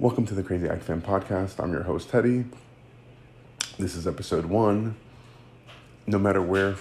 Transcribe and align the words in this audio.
Welcome 0.00 0.26
to 0.26 0.34
the 0.34 0.44
Crazy 0.44 0.68
AEK 0.68 0.80
Fan 0.80 1.02
Podcast. 1.02 1.58
I'm 1.58 1.72
your 1.72 1.82
host, 1.82 2.08
Teddy. 2.08 2.44
This 3.80 3.96
is 3.96 4.06
episode 4.06 4.44
one. 4.44 4.94
No 6.06 6.20
matter 6.20 6.40
where 6.40 6.76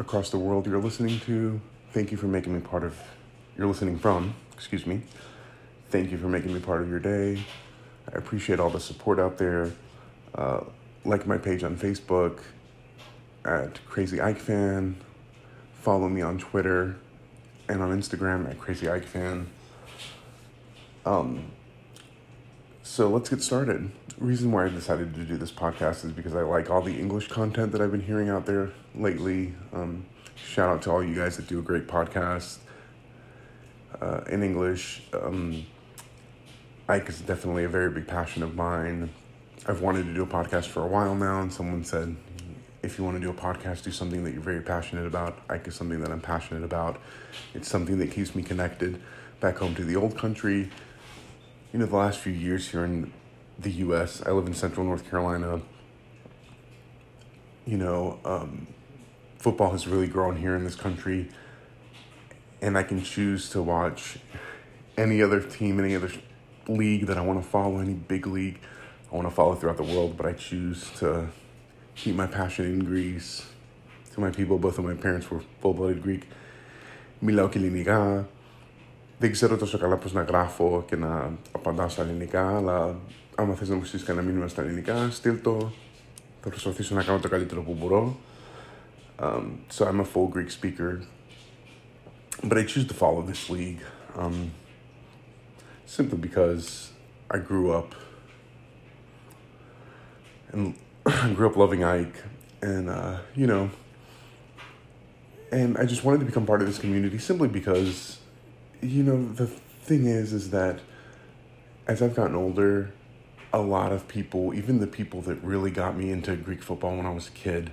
across 0.00 0.30
the 0.30 0.38
world 0.38 0.66
you're 0.66 0.80
listening 0.80 1.20
to, 1.20 1.60
thank 1.92 2.10
you 2.10 2.16
for 2.16 2.26
making 2.26 2.52
me 2.52 2.58
part 2.60 2.82
of, 2.82 2.98
you're 3.56 3.68
listening 3.68 4.00
from, 4.00 4.34
excuse 4.52 4.84
me. 4.84 5.02
Thank 5.90 6.10
you 6.10 6.18
for 6.18 6.26
making 6.26 6.52
me 6.52 6.58
part 6.58 6.82
of 6.82 6.90
your 6.90 6.98
day. 6.98 7.40
I 8.12 8.18
appreciate 8.18 8.58
all 8.58 8.70
the 8.70 8.80
support 8.80 9.20
out 9.20 9.38
there. 9.38 9.70
Uh, 10.34 10.64
like 11.04 11.28
my 11.28 11.38
page 11.38 11.62
on 11.62 11.76
Facebook 11.76 12.40
at 13.44 13.78
Crazy 13.86 14.18
AEK 14.18 14.38
Fan. 14.38 14.96
Follow 15.74 16.08
me 16.08 16.20
on 16.20 16.36
Twitter 16.36 16.96
and 17.68 17.80
on 17.80 17.96
Instagram 17.96 18.50
at 18.50 18.58
Crazy 18.58 18.88
AEK 18.88 19.04
Fan. 19.04 19.46
Um, 21.06 21.52
so 22.90 23.08
let's 23.08 23.28
get 23.28 23.40
started. 23.40 23.88
The 24.18 24.24
reason 24.24 24.50
why 24.50 24.64
I 24.64 24.68
decided 24.68 25.14
to 25.14 25.22
do 25.22 25.36
this 25.36 25.52
podcast 25.52 26.04
is 26.04 26.10
because 26.10 26.34
I 26.34 26.42
like 26.42 26.70
all 26.70 26.82
the 26.82 26.98
English 26.98 27.28
content 27.28 27.70
that 27.70 27.80
I've 27.80 27.92
been 27.92 28.00
hearing 28.00 28.28
out 28.28 28.46
there 28.46 28.72
lately. 28.96 29.54
Um, 29.72 30.04
shout 30.34 30.68
out 30.68 30.82
to 30.82 30.90
all 30.90 31.00
you 31.00 31.14
guys 31.14 31.36
that 31.36 31.46
do 31.46 31.60
a 31.60 31.62
great 31.62 31.86
podcast 31.86 32.58
uh, 34.00 34.22
in 34.28 34.42
English. 34.42 35.02
Um, 35.12 35.64
AEK 36.88 37.08
is 37.08 37.20
definitely 37.20 37.62
a 37.62 37.68
very 37.68 37.92
big 37.92 38.08
passion 38.08 38.42
of 38.42 38.56
mine. 38.56 39.10
I've 39.68 39.82
wanted 39.82 40.06
to 40.06 40.12
do 40.12 40.24
a 40.24 40.26
podcast 40.26 40.66
for 40.66 40.82
a 40.82 40.88
while 40.88 41.14
now, 41.14 41.42
and 41.42 41.52
someone 41.52 41.84
said, 41.84 42.16
if 42.82 42.98
you 42.98 43.04
want 43.04 43.16
to 43.16 43.20
do 43.20 43.30
a 43.30 43.34
podcast, 43.34 43.84
do 43.84 43.92
something 43.92 44.24
that 44.24 44.32
you're 44.32 44.42
very 44.42 44.62
passionate 44.62 45.06
about. 45.06 45.46
AEK 45.46 45.68
is 45.68 45.76
something 45.76 46.00
that 46.00 46.10
I'm 46.10 46.20
passionate 46.20 46.64
about. 46.64 47.00
It's 47.54 47.68
something 47.68 47.98
that 47.98 48.10
keeps 48.10 48.34
me 48.34 48.42
connected 48.42 49.00
back 49.38 49.58
home 49.58 49.76
to 49.76 49.84
the 49.84 49.94
old 49.94 50.18
country 50.18 50.70
you 51.72 51.78
know, 51.78 51.86
the 51.86 51.96
last 51.96 52.18
few 52.18 52.32
years 52.32 52.68
here 52.68 52.84
in 52.84 53.12
the 53.58 53.70
U.S., 53.70 54.22
I 54.26 54.30
live 54.32 54.46
in 54.46 54.54
Central 54.54 54.84
North 54.84 55.08
Carolina. 55.08 55.60
You 57.64 57.76
know, 57.76 58.18
um, 58.24 58.66
football 59.38 59.70
has 59.70 59.86
really 59.86 60.08
grown 60.08 60.36
here 60.36 60.56
in 60.56 60.64
this 60.64 60.74
country, 60.74 61.28
and 62.60 62.76
I 62.76 62.82
can 62.82 63.02
choose 63.02 63.50
to 63.50 63.62
watch 63.62 64.18
any 64.96 65.22
other 65.22 65.40
team, 65.40 65.78
any 65.78 65.94
other 65.94 66.10
league 66.66 67.06
that 67.06 67.16
I 67.16 67.20
want 67.20 67.40
to 67.42 67.48
follow, 67.48 67.78
any 67.78 67.94
big 67.94 68.26
league 68.26 68.58
I 69.12 69.14
want 69.14 69.28
to 69.28 69.34
follow 69.34 69.54
throughout 69.54 69.76
the 69.76 69.84
world. 69.84 70.16
But 70.16 70.26
I 70.26 70.32
choose 70.32 70.90
to 70.98 71.28
keep 71.94 72.16
my 72.16 72.26
passion 72.26 72.66
in 72.66 72.84
Greece. 72.84 73.46
To 74.14 74.20
my 74.20 74.30
people, 74.30 74.58
both 74.58 74.76
of 74.78 74.84
my 74.84 74.94
parents 74.94 75.30
were 75.30 75.42
full-blooded 75.60 76.02
Greek. 76.02 76.26
Milauki 77.22 77.60
Δεν 79.20 79.32
ξέρω 79.32 79.56
τόσο 79.56 79.78
καλά 79.78 79.96
πώς 79.96 80.12
να 80.12 80.22
γράφω 80.22 80.84
και 80.86 80.96
να 80.96 81.32
απαντάω 81.52 81.88
στα 81.88 82.02
ελληνικά, 82.02 82.56
αλλά 82.56 82.96
άμα 83.34 83.54
θες 83.54 83.68
να 83.68 83.74
μου 83.76 83.84
στείλεις 83.84 84.06
κανένα 84.06 84.26
μήνυμα 84.26 84.48
στα 84.48 84.62
ελληνικά, 84.62 85.10
στείλ 85.10 85.40
το. 85.42 85.72
Θα 86.42 86.48
προσπαθήσω 86.48 86.94
να 86.94 87.02
κάνω 87.02 87.18
το 87.18 87.28
καλύτερο 87.28 87.62
που 87.62 87.76
μπορώ. 87.80 88.16
Um, 89.18 89.58
so 89.68 89.84
I'm 89.86 90.00
a 90.00 90.04
full 90.04 90.28
Greek 90.28 90.50
speaker, 90.50 91.02
but 92.48 92.56
I 92.56 92.64
choose 92.64 92.86
to 92.86 92.94
follow 92.94 93.20
this 93.20 93.50
league 93.50 93.82
um, 94.16 94.36
simply 95.84 96.18
because 96.28 96.92
I 97.30 97.38
grew 97.50 97.66
up 97.78 97.90
and 100.52 100.74
grew 101.36 101.46
up 101.50 101.56
loving 101.56 101.82
Ike, 101.84 102.18
and 102.62 102.88
uh, 102.88 103.18
you 103.40 103.46
know, 103.52 103.64
and 105.52 105.76
I 105.76 105.84
just 105.84 106.02
wanted 106.04 106.20
to 106.22 106.26
become 106.30 106.46
part 106.46 106.60
of 106.62 106.66
this 106.70 106.78
community 106.84 107.18
simply 107.18 107.48
because, 107.48 108.18
you 108.82 109.02
know, 109.02 109.32
the 109.32 109.46
thing 109.46 110.06
is, 110.06 110.32
is 110.32 110.50
that 110.50 110.80
as 111.86 112.02
I've 112.02 112.14
gotten 112.14 112.34
older, 112.34 112.92
a 113.52 113.60
lot 113.60 113.92
of 113.92 114.06
people, 114.06 114.54
even 114.54 114.80
the 114.80 114.86
people 114.86 115.20
that 115.22 115.42
really 115.42 115.70
got 115.70 115.96
me 115.96 116.10
into 116.10 116.36
Greek 116.36 116.62
football 116.62 116.96
when 116.96 117.06
I 117.06 117.10
was 117.10 117.28
a 117.28 117.32
kid, 117.32 117.72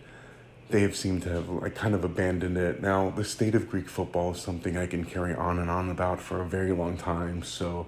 they 0.70 0.82
have 0.82 0.96
seemed 0.96 1.24
to 1.24 1.30
have 1.30 1.50
like 1.50 1.76
kind 1.76 1.94
of 1.94 2.04
abandoned 2.04 2.58
it. 2.58 2.82
Now, 2.82 3.10
the 3.10 3.24
state 3.24 3.56
of 3.56 3.70
Greek 3.70 3.88
football 3.88 4.32
is 4.32 4.42
something 4.42 4.76
I 4.76 4.88
can 4.88 5.06
carry 5.06 5.34
on 5.34 5.60
and 5.60 5.70
on 5.70 5.90
about 5.90 6.20
for 6.20 6.42
a 6.42 6.46
very 6.46 6.72
long 6.72 6.98
time. 6.98 7.44
So, 7.44 7.86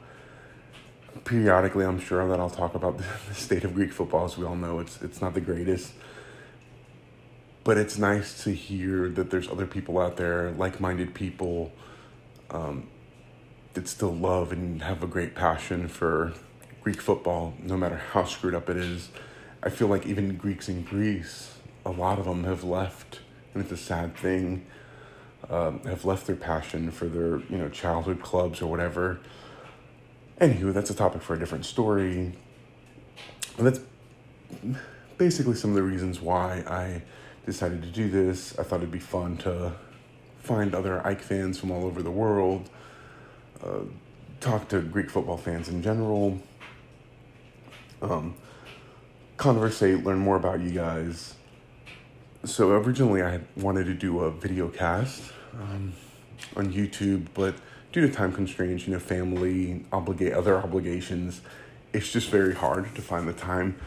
periodically, 1.25 1.83
I'm 1.85 1.99
sure 1.99 2.27
that 2.27 2.39
I'll 2.39 2.49
talk 2.49 2.75
about 2.75 2.97
the 3.27 3.33
state 3.33 3.63
of 3.63 3.73
Greek 3.73 3.91
football. 3.91 4.25
As 4.25 4.37
we 4.37 4.45
all 4.45 4.55
know, 4.55 4.79
it's 4.79 5.01
it's 5.01 5.21
not 5.21 5.33
the 5.33 5.41
greatest. 5.41 5.93
But 7.65 7.77
it's 7.77 7.97
nice 7.97 8.43
to 8.45 8.51
hear 8.51 9.09
that 9.09 9.29
there's 9.29 9.49
other 9.49 9.65
people 9.67 9.99
out 9.99 10.15
there, 10.15 10.51
like-minded 10.51 11.13
people, 11.13 11.73
um, 12.49 12.87
that 13.73 13.87
still 13.87 14.13
love 14.13 14.51
and 14.51 14.81
have 14.81 15.03
a 15.03 15.07
great 15.07 15.35
passion 15.35 15.87
for 15.87 16.33
Greek 16.81 17.01
football, 17.01 17.53
no 17.61 17.77
matter 17.77 17.97
how 17.97 18.23
screwed 18.23 18.55
up 18.55 18.69
it 18.69 18.77
is. 18.77 19.09
I 19.61 19.69
feel 19.69 19.87
like 19.87 20.05
even 20.05 20.35
Greeks 20.37 20.69
in 20.69 20.83
Greece, 20.83 21.57
a 21.85 21.91
lot 21.91 22.19
of 22.19 22.25
them 22.25 22.45
have 22.45 22.63
left, 22.63 23.19
and 23.53 23.63
it's 23.63 23.71
a 23.71 23.77
sad 23.77 24.15
thing. 24.15 24.65
Um, 25.49 25.79
have 25.83 26.05
left 26.05 26.27
their 26.27 26.35
passion 26.35 26.91
for 26.91 27.05
their 27.07 27.39
you 27.49 27.57
know 27.57 27.69
childhood 27.69 28.21
clubs 28.21 28.61
or 28.61 28.67
whatever 28.67 29.19
Anywho, 30.39 30.73
that's 30.73 30.89
a 30.89 30.95
topic 30.95 31.21
for 31.21 31.33
a 31.33 31.39
different 31.39 31.65
story. 31.65 32.31
That's 33.57 33.81
basically 35.17 35.55
some 35.55 35.71
of 35.71 35.75
the 35.75 35.83
reasons 35.83 36.21
why 36.21 36.63
I 36.65 37.01
decided 37.45 37.81
to 37.81 37.89
do 37.89 38.09
this. 38.09 38.57
I 38.57 38.63
thought 38.63 38.77
it'd 38.77 38.89
be 38.89 38.99
fun 38.99 39.35
to 39.39 39.73
find 40.41 40.73
other 40.73 41.01
AEK 41.03 41.19
fans 41.19 41.59
from 41.59 41.71
all 41.71 41.83
over 41.83 42.01
the 42.01 42.11
world, 42.11 42.69
uh, 43.63 43.81
talk 44.39 44.69
to 44.69 44.81
Greek 44.81 45.09
football 45.09 45.37
fans 45.37 45.69
in 45.69 45.81
general, 45.81 46.39
um, 48.01 48.35
conversate, 49.37 50.03
learn 50.03 50.19
more 50.19 50.35
about 50.35 50.59
you 50.59 50.71
guys. 50.71 51.35
So 52.45 52.71
originally, 52.71 53.21
I 53.21 53.41
wanted 53.57 53.85
to 53.85 53.93
do 53.93 54.21
a 54.21 54.31
video 54.31 54.69
cast 54.69 55.21
um, 55.53 55.93
on 56.55 56.71
YouTube, 56.71 57.27
but 57.33 57.55
due 57.91 58.01
to 58.01 58.13
time 58.13 58.31
constraints, 58.31 58.87
you 58.87 58.93
know, 58.93 58.99
family, 58.99 59.85
obligate 59.91 60.33
other 60.33 60.57
obligations, 60.57 61.41
it's 61.91 62.11
just 62.11 62.29
very 62.29 62.53
hard 62.53 62.93
to 62.95 63.01
find 63.01 63.27
the 63.27 63.33
time 63.33 63.77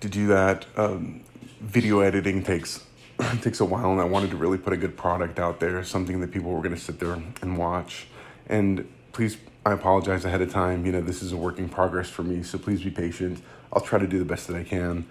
to 0.00 0.08
do 0.08 0.26
that. 0.26 0.66
Um, 0.76 1.22
video 1.60 2.00
editing 2.00 2.42
takes 2.42 2.84
takes 3.40 3.60
a 3.60 3.64
while, 3.64 3.92
and 3.92 4.00
I 4.00 4.04
wanted 4.04 4.30
to 4.30 4.36
really 4.36 4.58
put 4.58 4.74
a 4.74 4.76
good 4.76 4.96
product 4.96 5.38
out 5.38 5.58
there, 5.58 5.82
something 5.82 6.20
that 6.20 6.30
people 6.30 6.50
were 6.50 6.60
going 6.60 6.74
to 6.74 6.80
sit 6.80 6.98
there 6.98 7.18
and 7.40 7.56
watch. 7.56 8.06
And 8.48 8.88
please, 9.12 9.36
I 9.64 9.72
apologize 9.72 10.24
ahead 10.24 10.40
of 10.42 10.52
time. 10.52 10.86
You 10.86 10.92
know, 10.92 11.00
this 11.00 11.22
is 11.22 11.32
a 11.32 11.36
work 11.36 11.58
in 11.58 11.68
progress 11.68 12.08
for 12.08 12.22
me, 12.22 12.42
so 12.42 12.58
please 12.58 12.82
be 12.82 12.90
patient. 12.90 13.42
I'll 13.72 13.82
try 13.82 13.98
to 13.98 14.06
do 14.06 14.18
the 14.18 14.24
best 14.24 14.46
that 14.46 14.56
I 14.56 14.64
can. 14.64 15.06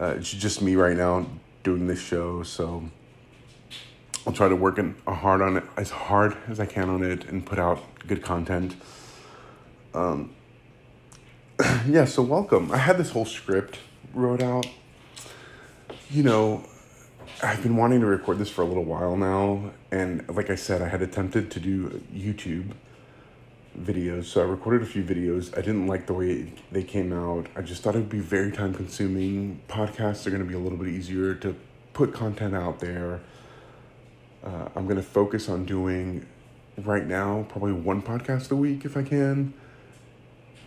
Uh, 0.00 0.14
it's 0.16 0.30
just 0.30 0.62
me 0.62 0.76
right 0.76 0.96
now 0.96 1.26
doing 1.62 1.86
this 1.86 2.00
show, 2.00 2.42
so 2.42 2.84
I'll 4.26 4.32
try 4.32 4.48
to 4.48 4.56
work 4.56 4.78
in, 4.78 4.96
uh, 5.06 5.14
hard 5.14 5.42
on 5.42 5.56
it 5.56 5.64
as 5.76 5.90
hard 5.90 6.36
as 6.48 6.60
I 6.60 6.66
can 6.66 6.88
on 6.88 7.02
it 7.02 7.26
and 7.26 7.44
put 7.44 7.58
out 7.58 7.82
good 8.06 8.22
content. 8.22 8.74
Um, 9.94 10.34
yeah, 11.86 12.04
so 12.04 12.22
welcome. 12.22 12.72
I 12.72 12.78
had 12.78 12.98
this 12.98 13.10
whole 13.10 13.24
script 13.24 13.78
wrote 14.14 14.42
out. 14.42 14.66
You 16.10 16.22
know, 16.22 16.64
I've 17.42 17.62
been 17.62 17.76
wanting 17.76 18.00
to 18.00 18.06
record 18.06 18.38
this 18.38 18.50
for 18.50 18.62
a 18.62 18.66
little 18.66 18.84
while 18.84 19.16
now, 19.16 19.70
and 19.90 20.28
like 20.28 20.50
I 20.50 20.54
said, 20.56 20.82
I 20.82 20.88
had 20.88 21.02
attempted 21.02 21.50
to 21.52 21.60
do 21.60 22.02
YouTube 22.14 22.72
videos, 23.78 24.24
so 24.24 24.42
I 24.42 24.44
recorded 24.44 24.82
a 24.82 24.86
few 24.86 25.02
videos. 25.02 25.56
I 25.56 25.62
didn't 25.62 25.86
like 25.86 26.06
the 26.06 26.12
way 26.12 26.52
they 26.70 26.82
came 26.82 27.12
out. 27.12 27.46
I 27.56 27.62
just 27.62 27.82
thought 27.82 27.94
it 27.94 27.98
would 27.98 28.10
be 28.10 28.20
very 28.20 28.52
time 28.52 28.74
consuming. 28.74 29.60
Podcasts 29.68 30.26
are 30.26 30.30
going 30.30 30.42
to 30.42 30.48
be 30.48 30.54
a 30.54 30.58
little 30.58 30.76
bit 30.76 30.88
easier 30.88 31.34
to 31.36 31.56
put 31.92 32.12
content 32.12 32.54
out 32.54 32.80
there 32.80 33.20
uh, 34.44 34.68
I'm 34.74 34.84
going 34.84 34.96
to 34.96 35.02
focus 35.02 35.48
on 35.48 35.64
doing 35.64 36.26
right 36.78 37.06
now 37.06 37.44
probably 37.48 37.72
one 37.72 38.00
podcast 38.00 38.50
a 38.50 38.56
week 38.56 38.84
if 38.84 38.96
I 38.96 39.02
can, 39.02 39.52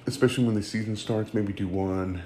especially 0.05 0.45
when 0.45 0.55
the 0.55 0.63
season 0.63 0.95
starts. 0.95 1.33
Maybe 1.33 1.53
do 1.53 1.67
one, 1.67 2.21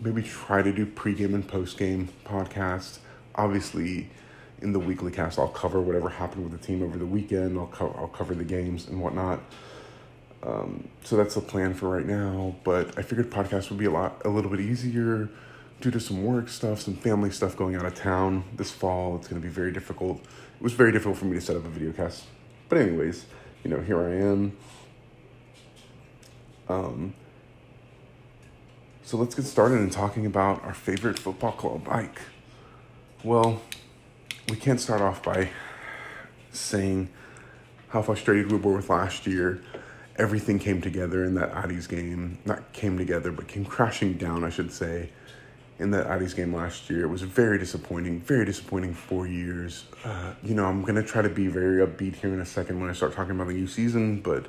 maybe 0.00 0.22
try 0.22 0.62
to 0.62 0.72
do 0.72 0.86
pregame 0.86 1.34
and 1.34 1.46
postgame 1.46 2.08
podcasts. 2.24 2.98
Obviously, 3.34 4.08
in 4.60 4.72
the 4.72 4.78
weekly 4.78 5.10
cast, 5.10 5.38
I'll 5.38 5.48
cover 5.48 5.80
whatever 5.80 6.08
happened 6.08 6.44
with 6.44 6.58
the 6.58 6.66
team 6.66 6.82
over 6.82 6.98
the 6.98 7.06
weekend. 7.06 7.58
I'll 7.58 7.66
co- 7.66 7.94
I'll 7.98 8.08
cover 8.08 8.34
the 8.34 8.44
games 8.44 8.88
and 8.88 9.00
whatnot. 9.00 9.40
Um, 10.42 10.88
so 11.04 11.16
that's 11.16 11.34
the 11.34 11.40
plan 11.40 11.74
for 11.74 11.88
right 11.88 12.06
now. 12.06 12.56
But 12.64 12.98
I 12.98 13.02
figured 13.02 13.30
podcast 13.30 13.70
would 13.70 13.78
be 13.78 13.86
a 13.86 13.90
lot 13.90 14.22
a 14.24 14.28
little 14.28 14.50
bit 14.50 14.60
easier 14.60 15.28
due 15.80 15.90
to 15.90 16.00
some 16.00 16.24
work 16.24 16.48
stuff, 16.48 16.80
some 16.80 16.94
family 16.94 17.30
stuff 17.30 17.56
going 17.56 17.74
out 17.74 17.84
of 17.84 17.94
town 17.94 18.44
this 18.56 18.70
fall. 18.70 19.16
It's 19.16 19.28
going 19.28 19.40
to 19.40 19.46
be 19.46 19.52
very 19.52 19.72
difficult. 19.72 20.18
It 20.18 20.62
was 20.62 20.72
very 20.72 20.92
difficult 20.92 21.18
for 21.18 21.24
me 21.24 21.34
to 21.34 21.40
set 21.40 21.56
up 21.56 21.64
a 21.64 21.68
video 21.68 21.92
cast. 21.92 22.24
But 22.68 22.78
anyways, 22.78 23.26
you 23.64 23.70
know, 23.70 23.80
here 23.80 24.00
I 24.00 24.14
am. 24.14 24.56
Um, 26.68 27.14
so 29.02 29.16
let's 29.16 29.34
get 29.34 29.44
started 29.44 29.76
in 29.76 29.90
talking 29.90 30.24
about 30.24 30.62
our 30.64 30.72
favorite 30.72 31.18
football 31.18 31.52
club, 31.52 31.86
AEK. 31.88 32.20
Well, 33.24 33.62
we 34.48 34.56
can't 34.56 34.80
start 34.80 35.00
off 35.00 35.22
by 35.22 35.50
saying 36.50 37.08
how 37.88 38.02
frustrated 38.02 38.50
we 38.50 38.58
were 38.58 38.76
with 38.76 38.90
last 38.90 39.26
year 39.26 39.62
everything 40.16 40.58
came 40.58 40.80
together 40.80 41.24
in 41.24 41.34
that 41.34 41.50
Aris 41.54 41.86
game. 41.86 42.38
Not 42.44 42.72
came 42.72 42.98
together, 42.98 43.32
but 43.32 43.48
came 43.48 43.64
crashing 43.64 44.14
down, 44.14 44.44
I 44.44 44.50
should 44.50 44.72
say, 44.72 45.10
in 45.78 45.90
that 45.92 46.06
Aris 46.06 46.34
game 46.34 46.54
last 46.54 46.90
year. 46.90 47.04
It 47.04 47.08
was 47.08 47.22
very 47.22 47.58
disappointing, 47.58 48.20
very 48.20 48.44
disappointing 48.44 48.94
four 48.94 49.26
years. 49.26 49.86
Uh, 50.04 50.34
you 50.42 50.54
know, 50.54 50.66
I'm 50.66 50.82
going 50.82 50.96
to 50.96 51.02
try 51.02 51.22
to 51.22 51.28
be 51.28 51.48
very 51.48 51.86
upbeat 51.86 52.16
here 52.16 52.32
in 52.32 52.40
a 52.40 52.46
second 52.46 52.80
when 52.80 52.90
I 52.90 52.92
start 52.92 53.14
talking 53.14 53.32
about 53.32 53.48
the 53.48 53.54
new 53.54 53.66
season, 53.66 54.20
but 54.20 54.46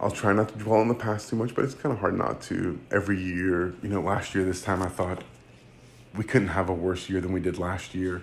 I'll 0.00 0.10
try 0.10 0.32
not 0.32 0.48
to 0.50 0.58
dwell 0.58 0.80
on 0.80 0.88
the 0.88 0.94
past 0.94 1.30
too 1.30 1.36
much, 1.36 1.54
but 1.54 1.64
it's 1.64 1.74
kind 1.74 1.92
of 1.92 2.00
hard 2.00 2.16
not 2.16 2.42
to. 2.42 2.78
Every 2.90 3.20
year, 3.20 3.74
you 3.82 3.88
know, 3.88 4.02
last 4.02 4.34
year, 4.34 4.44
this 4.44 4.62
time 4.62 4.82
I 4.82 4.88
thought 4.88 5.22
we 6.16 6.24
couldn't 6.24 6.48
have 6.48 6.68
a 6.68 6.72
worse 6.72 7.08
year 7.08 7.20
than 7.20 7.32
we 7.32 7.40
did 7.40 7.58
last 7.58 7.94
year. 7.94 8.22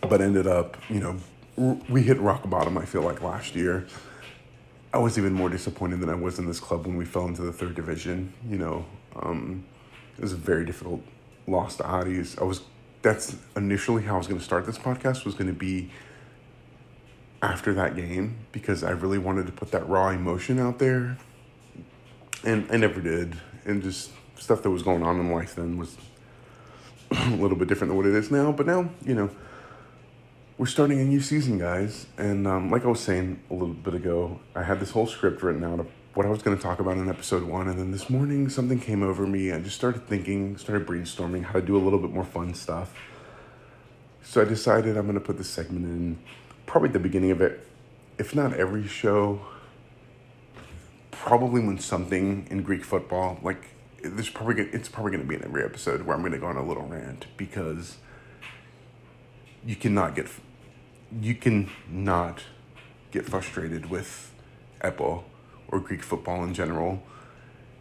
But 0.00 0.20
ended 0.20 0.46
up, 0.46 0.76
you 0.88 1.00
know, 1.00 1.80
we 1.88 2.02
hit 2.02 2.20
rock 2.20 2.48
bottom, 2.48 2.76
I 2.76 2.84
feel 2.84 3.02
like, 3.02 3.22
last 3.22 3.54
year. 3.54 3.86
I 4.92 4.98
was 4.98 5.18
even 5.18 5.32
more 5.32 5.48
disappointed 5.48 6.00
than 6.00 6.08
I 6.08 6.14
was 6.14 6.38
in 6.38 6.46
this 6.46 6.60
club 6.60 6.86
when 6.86 6.96
we 6.96 7.04
fell 7.04 7.26
into 7.26 7.42
the 7.42 7.52
third 7.52 7.74
division. 7.74 8.32
You 8.48 8.58
know, 8.58 8.84
um, 9.16 9.64
it 10.16 10.22
was 10.22 10.32
a 10.32 10.36
very 10.36 10.64
difficult 10.64 11.02
loss 11.46 11.76
to 11.76 11.90
Aris. 11.90 12.36
I 12.38 12.44
was, 12.44 12.62
that's 13.02 13.36
initially 13.56 14.02
how 14.02 14.14
I 14.14 14.18
was 14.18 14.26
going 14.26 14.38
to 14.38 14.44
start 14.44 14.66
this 14.66 14.78
podcast, 14.78 15.24
was 15.24 15.34
going 15.34 15.48
to 15.48 15.52
be 15.52 15.90
after 17.42 17.74
that 17.74 17.96
game 17.96 18.36
because 18.52 18.82
I 18.82 18.90
really 18.90 19.18
wanted 19.18 19.46
to 19.46 19.52
put 19.52 19.70
that 19.72 19.88
raw 19.88 20.10
emotion 20.10 20.58
out 20.58 20.78
there. 20.78 21.18
And 22.44 22.66
I 22.70 22.76
never 22.76 23.00
did. 23.00 23.36
And 23.64 23.82
just 23.82 24.10
stuff 24.36 24.62
that 24.62 24.70
was 24.70 24.82
going 24.82 25.02
on 25.02 25.18
in 25.20 25.30
life 25.30 25.54
then 25.54 25.78
was 25.78 25.96
a 27.10 27.30
little 27.30 27.56
bit 27.56 27.68
different 27.68 27.90
than 27.90 27.96
what 27.96 28.06
it 28.06 28.14
is 28.14 28.30
now. 28.30 28.52
But 28.52 28.66
now, 28.66 28.90
you 29.04 29.14
know, 29.14 29.30
we're 30.56 30.66
starting 30.66 31.00
a 31.00 31.04
new 31.04 31.20
season, 31.20 31.58
guys. 31.58 32.06
And 32.16 32.46
um, 32.46 32.70
like 32.70 32.84
I 32.84 32.88
was 32.88 33.00
saying 33.00 33.40
a 33.50 33.54
little 33.54 33.74
bit 33.74 33.94
ago, 33.94 34.40
I 34.54 34.62
had 34.62 34.80
this 34.80 34.90
whole 34.90 35.06
script 35.06 35.42
written 35.42 35.64
out 35.64 35.80
of 35.80 35.88
what 36.14 36.26
I 36.26 36.28
was 36.28 36.42
going 36.42 36.56
to 36.56 36.62
talk 36.62 36.78
about 36.78 36.96
in 36.96 37.08
episode 37.08 37.42
one. 37.42 37.68
And 37.68 37.78
then 37.78 37.90
this 37.90 38.08
morning, 38.08 38.48
something 38.48 38.78
came 38.78 39.02
over 39.02 39.26
me. 39.26 39.52
I 39.52 39.60
just 39.60 39.76
started 39.76 40.06
thinking, 40.06 40.56
started 40.56 40.86
brainstorming 40.86 41.44
how 41.44 41.54
to 41.54 41.62
do 41.62 41.76
a 41.76 41.82
little 41.82 41.98
bit 41.98 42.10
more 42.10 42.24
fun 42.24 42.54
stuff. 42.54 42.94
So 44.22 44.40
I 44.40 44.44
decided 44.44 44.96
I'm 44.96 45.04
going 45.04 45.14
to 45.14 45.20
put 45.20 45.38
this 45.38 45.50
segment 45.50 45.84
in 45.84 46.18
probably 46.66 46.88
the 46.88 46.98
beginning 46.98 47.30
of 47.30 47.40
it, 47.40 47.66
if 48.16 48.34
not 48.34 48.54
every 48.54 48.86
show, 48.86 49.40
probably 51.10 51.60
when 51.60 51.78
something 51.78 52.46
in 52.50 52.62
Greek 52.62 52.84
football, 52.84 53.38
like 53.42 53.73
there's 54.04 54.30
probably 54.30 54.62
it's 54.64 54.88
probably 54.88 55.12
going 55.12 55.22
to 55.22 55.28
be 55.28 55.34
in 55.34 55.44
every 55.44 55.64
episode 55.64 56.02
where 56.02 56.14
I'm 56.14 56.22
going 56.22 56.32
to 56.32 56.38
go 56.38 56.46
on 56.46 56.56
a 56.56 56.64
little 56.64 56.84
rant 56.84 57.26
because 57.36 57.96
you 59.64 59.76
cannot 59.76 60.14
get 60.14 60.28
you 61.20 61.34
can 61.34 61.70
not 61.88 62.42
get 63.10 63.24
frustrated 63.24 63.88
with 63.90 64.32
EPO 64.80 65.22
or 65.68 65.80
Greek 65.80 66.02
football 66.02 66.44
in 66.44 66.52
general, 66.52 67.02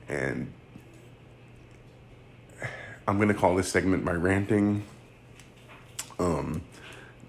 and 0.08 0.52
I'm 3.08 3.18
going 3.18 3.28
to 3.28 3.34
call 3.34 3.56
this 3.56 3.68
segment 3.68 4.04
my 4.04 4.14
ranting. 4.14 4.84
Um, 6.20 6.62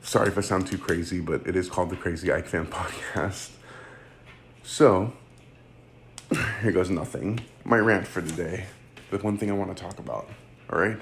sorry 0.02 0.28
if 0.28 0.38
I 0.38 0.42
sound 0.42 0.66
too 0.66 0.78
crazy, 0.78 1.20
but 1.20 1.46
it 1.46 1.56
is 1.56 1.68
called 1.68 1.90
the 1.90 1.96
Crazy 1.96 2.28
AEK 2.28 2.46
Fan 2.46 2.66
Podcast. 2.70 3.50
So, 4.62 5.12
here 6.62 6.72
goes 6.72 6.90
nothing. 6.90 7.40
My 7.64 7.78
rant 7.78 8.06
for 8.06 8.22
today. 8.22 8.66
The 9.10 9.18
one 9.18 9.38
thing 9.38 9.50
I 9.50 9.54
want 9.54 9.76
to 9.76 9.82
talk 9.82 9.98
about, 9.98 10.28
all 10.70 10.78
right? 10.78 10.98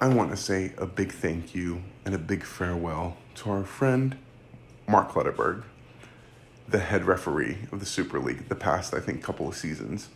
I 0.00 0.08
want 0.08 0.30
to 0.30 0.36
say 0.36 0.72
a 0.78 0.86
big 0.86 1.12
thank 1.12 1.54
you 1.54 1.82
and 2.04 2.14
a 2.14 2.18
big 2.18 2.44
farewell 2.44 3.16
to 3.36 3.50
our 3.50 3.64
friend 3.64 4.16
Mark 4.88 5.12
Clattenburg, 5.12 5.62
the 6.68 6.80
head 6.80 7.04
referee 7.04 7.58
of 7.70 7.80
the 7.80 7.86
Super 7.86 8.18
League 8.18 8.48
the 8.48 8.54
past, 8.54 8.94
I 8.94 9.00
think, 9.00 9.22
couple 9.22 9.48
of 9.48 9.54
seasons. 9.54 10.08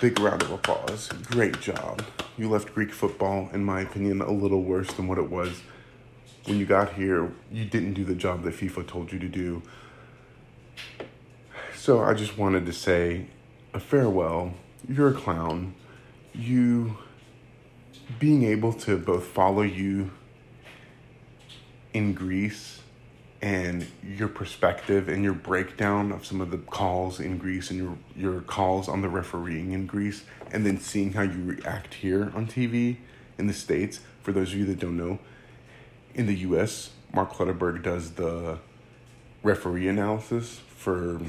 Big 0.00 0.18
round 0.18 0.42
of 0.42 0.50
applause. 0.50 1.08
Great 1.08 1.60
job. 1.60 2.02
You 2.36 2.48
left 2.48 2.74
Greek 2.74 2.92
football, 2.92 3.48
in 3.52 3.64
my 3.64 3.80
opinion, 3.80 4.20
a 4.20 4.30
little 4.30 4.62
worse 4.62 4.92
than 4.92 5.08
what 5.08 5.18
it 5.18 5.30
was 5.30 5.60
when 6.48 6.58
you 6.58 6.66
got 6.66 6.94
here, 6.94 7.30
you 7.52 7.64
didn't 7.64 7.92
do 7.92 8.04
the 8.04 8.14
job 8.14 8.42
that 8.44 8.54
FIFA 8.54 8.86
told 8.86 9.12
you 9.12 9.18
to 9.18 9.28
do. 9.28 9.62
So 11.76 12.00
I 12.00 12.14
just 12.14 12.38
wanted 12.38 12.64
to 12.66 12.72
say 12.72 13.26
a 13.74 13.80
farewell. 13.80 14.54
You're 14.86 15.08
a 15.08 15.14
clown. 15.14 15.74
You 16.32 16.98
being 18.18 18.44
able 18.44 18.72
to 18.74 18.96
both 18.96 19.24
follow 19.24 19.62
you 19.62 20.12
in 21.92 22.14
Greece 22.14 22.80
and 23.40 23.86
your 24.04 24.28
perspective 24.28 25.08
and 25.08 25.22
your 25.22 25.32
breakdown 25.32 26.12
of 26.12 26.24
some 26.24 26.40
of 26.40 26.50
the 26.50 26.58
calls 26.58 27.20
in 27.20 27.38
Greece 27.38 27.70
and 27.70 27.78
your 27.78 27.96
your 28.16 28.40
calls 28.40 28.88
on 28.88 29.00
the 29.00 29.08
refereeing 29.08 29.72
in 29.72 29.86
Greece 29.86 30.24
and 30.50 30.64
then 30.64 30.78
seeing 30.78 31.12
how 31.12 31.22
you 31.22 31.44
react 31.44 31.94
here 31.94 32.32
on 32.34 32.46
TV 32.46 32.96
in 33.36 33.46
the 33.46 33.52
States, 33.52 34.00
for 34.22 34.32
those 34.32 34.52
of 34.52 34.58
you 34.58 34.64
that 34.66 34.78
don't 34.78 34.96
know, 34.96 35.18
in 36.14 36.26
the 36.26 36.34
U.S., 36.36 36.90
Mark 37.12 37.32
Clattenburg 37.32 37.82
does 37.82 38.12
the 38.12 38.58
referee 39.42 39.88
analysis 39.88 40.60
for. 40.68 41.20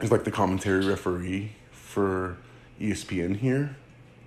He's 0.00 0.12
like 0.12 0.24
the 0.24 0.30
commentary 0.30 0.86
referee 0.86 1.52
for 1.98 2.36
ESPN 2.80 3.38
here 3.38 3.74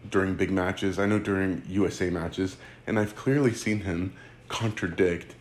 during 0.09 0.35
big 0.35 0.51
matches. 0.51 1.00
I 1.00 1.06
know 1.06 1.19
during 1.19 1.63
USA 1.69 2.09
matches, 2.09 2.57
and 2.85 3.00
I've 3.00 3.15
clearly 3.15 3.53
seen 3.53 3.81
him 3.81 4.12
contradict 4.50 5.35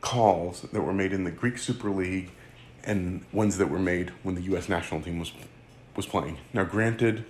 calls 0.00 0.62
that 0.62 0.80
were 0.80 0.92
made 0.92 1.12
in 1.12 1.24
the 1.24 1.32
Greek 1.32 1.58
Super 1.58 1.90
League 1.90 2.30
and 2.84 3.24
ones 3.32 3.58
that 3.58 3.68
were 3.68 3.80
made 3.80 4.10
when 4.22 4.36
the 4.36 4.42
U.S. 4.42 4.68
national 4.68 5.02
team 5.02 5.18
was 5.18 5.32
was 5.96 6.06
playing. 6.06 6.38
Now, 6.52 6.62
granted, 6.62 7.24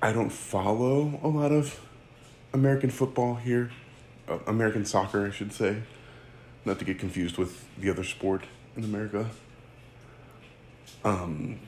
I 0.00 0.12
don't 0.14 0.30
follow 0.30 1.20
a 1.22 1.28
lot 1.28 1.52
of 1.52 1.78
American 2.54 2.88
football 2.88 3.34
here 3.34 3.72
uh, 4.26 4.38
American 4.46 4.86
soccer, 4.86 5.26
I 5.26 5.30
should 5.32 5.52
say, 5.52 5.82
not 6.64 6.78
to 6.78 6.86
get 6.86 6.98
confused 6.98 7.36
with 7.36 7.66
the 7.76 7.90
other 7.90 8.04
sport 8.04 8.44
in 8.74 8.84
America. 8.84 9.28
Um, 11.04 11.60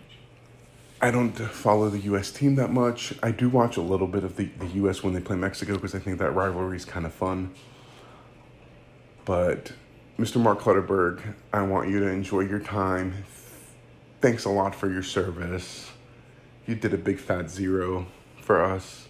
I 1.01 1.13
don't 1.13 1.31
follow 1.33 1.89
the 1.91 2.01
U.S. 2.01 2.33
team 2.33 2.57
that 2.57 2.73
much. 2.73 3.15
I 3.23 3.31
do 3.31 3.49
watch 3.49 3.77
a 3.77 3.81
little 3.81 4.09
bit 4.09 4.25
of 4.25 4.37
the, 4.37 4.47
the 4.59 4.67
U.S. 4.67 5.03
when 5.05 5.15
they 5.15 5.21
play 5.21 5.37
Mexico 5.37 5.75
because 5.75 5.95
I 5.95 6.01
think 6.01 6.19
that 6.19 6.33
rivalry 6.33 6.77
is 6.77 6.85
kind 6.85 7.07
of 7.07 7.15
fun. 7.15 7.55
But 9.25 9.73
Mr. 10.19 10.41
Mark 10.41 10.59
Clattenburg, 10.59 11.35
I 11.53 11.63
want 11.63 11.89
you 11.89 12.01
to 12.01 12.09
enjoy 12.09 12.41
your 12.41 12.59
time. 12.59 13.15
Thanks 14.21 14.45
a 14.45 14.51
lot 14.51 14.75
for 14.75 14.91
your 14.91 15.05
service. 15.05 15.89
You 16.67 16.75
did 16.75 16.93
a 16.93 16.99
big 16.99 17.21
fat 17.21 17.49
zero 17.49 18.07
for 18.41 18.61
us. 18.61 19.07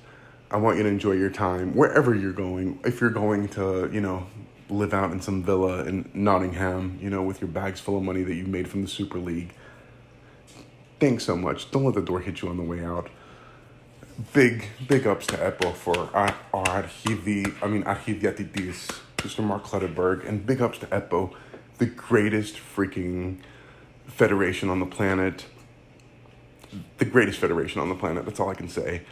I 0.51 0.59
want 0.59 0.77
you 0.77 0.83
to 0.83 0.89
enjoy 0.91 1.13
your 1.13 1.31
time 1.31 1.75
wherever 1.75 2.15
you're 2.15 2.33
going. 2.33 2.81
If 2.85 3.01
you're 3.01 3.09
going 3.09 3.49
to, 3.51 3.89
you 3.91 4.03
know, 4.03 4.27
live 4.69 4.93
out 4.93 5.11
in 5.13 5.23
some 5.23 5.43
villa 5.43 5.85
in 5.85 6.11
Nottingham, 6.13 6.99
you 7.01 7.09
know, 7.09 7.23
with 7.23 7.41
your 7.41 7.49
bags 7.49 7.81
full 7.81 7.97
of 7.97 8.03
money 8.03 8.25
that 8.25 8.35
you 8.35 8.45
made 8.45 8.69
from 8.69 8.83
the 8.83 8.89
Super 8.89 9.19
League. 9.19 9.55
Thanks 11.01 11.25
so 11.25 11.37
much. 11.37 11.71
Don't 11.71 11.85
let 11.85 11.95
the 11.95 12.03
door 12.03 12.21
hit 12.21 12.43
you 12.43 12.49
on 12.49 12.57
the 12.57 12.63
way 12.63 12.85
out. 12.85 13.09
Big, 14.33 14.67
big 14.89 15.07
ups 15.07 15.27
to 15.29 15.37
EPO 15.37 15.75
for 15.75 15.95
Archivi, 15.95 17.55
I 17.63 17.69
mean, 17.69 17.85
Archidiatidis, 17.85 19.01
Mr. 19.19 19.45
Mark 19.45 19.65
Clattenburg, 19.65 20.29
and 20.29 20.45
big 20.45 20.61
ups 20.61 20.79
to 20.79 20.87
EPO, 20.87 21.33
the 21.79 21.87
greatest 21.87 22.57
freaking 22.57 23.39
federation 24.07 24.71
on 24.71 24.81
the 24.81 24.87
planet. 24.87 25.47
The 26.99 27.05
greatest 27.05 27.39
federation 27.39 27.81
on 27.81 27.89
the 27.89 27.95
planet, 27.95 28.25
that's 28.25 28.41
all 28.41 28.49
I 28.49 28.55
can 28.55 28.69
say 28.69 29.03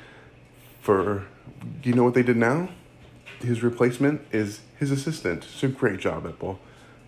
for 0.87 1.27
do 1.83 1.89
you 1.89 1.97
know 1.97 2.05
what 2.05 2.15
they 2.15 2.23
did 2.23 2.37
now? 2.37 2.69
His 3.41 3.65
replacement 3.65 4.23
is 4.31 4.61
his 4.79 4.93
assistant. 4.93 5.43
So 5.43 5.69
great 5.69 5.99
job, 5.99 6.25
EPO. 6.25 6.59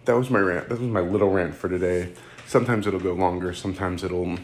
That 0.04 0.16
was 0.16 0.30
my 0.30 0.40
rant. 0.40 0.68
That 0.68 0.80
was 0.80 0.88
my 0.88 1.00
little 1.00 1.30
rant 1.30 1.54
for 1.54 1.68
today. 1.68 2.12
Sometimes 2.44 2.88
it'll 2.88 2.99
go 2.99 3.12
longer. 3.12 3.54
Sometimes 3.54 4.02
it'll 4.02 4.38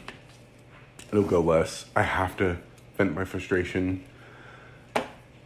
it'll 1.14 1.28
go 1.28 1.40
less. 1.40 1.86
I 1.94 2.02
have 2.02 2.36
to 2.38 2.58
vent 2.96 3.14
my 3.14 3.24
frustration 3.24 4.02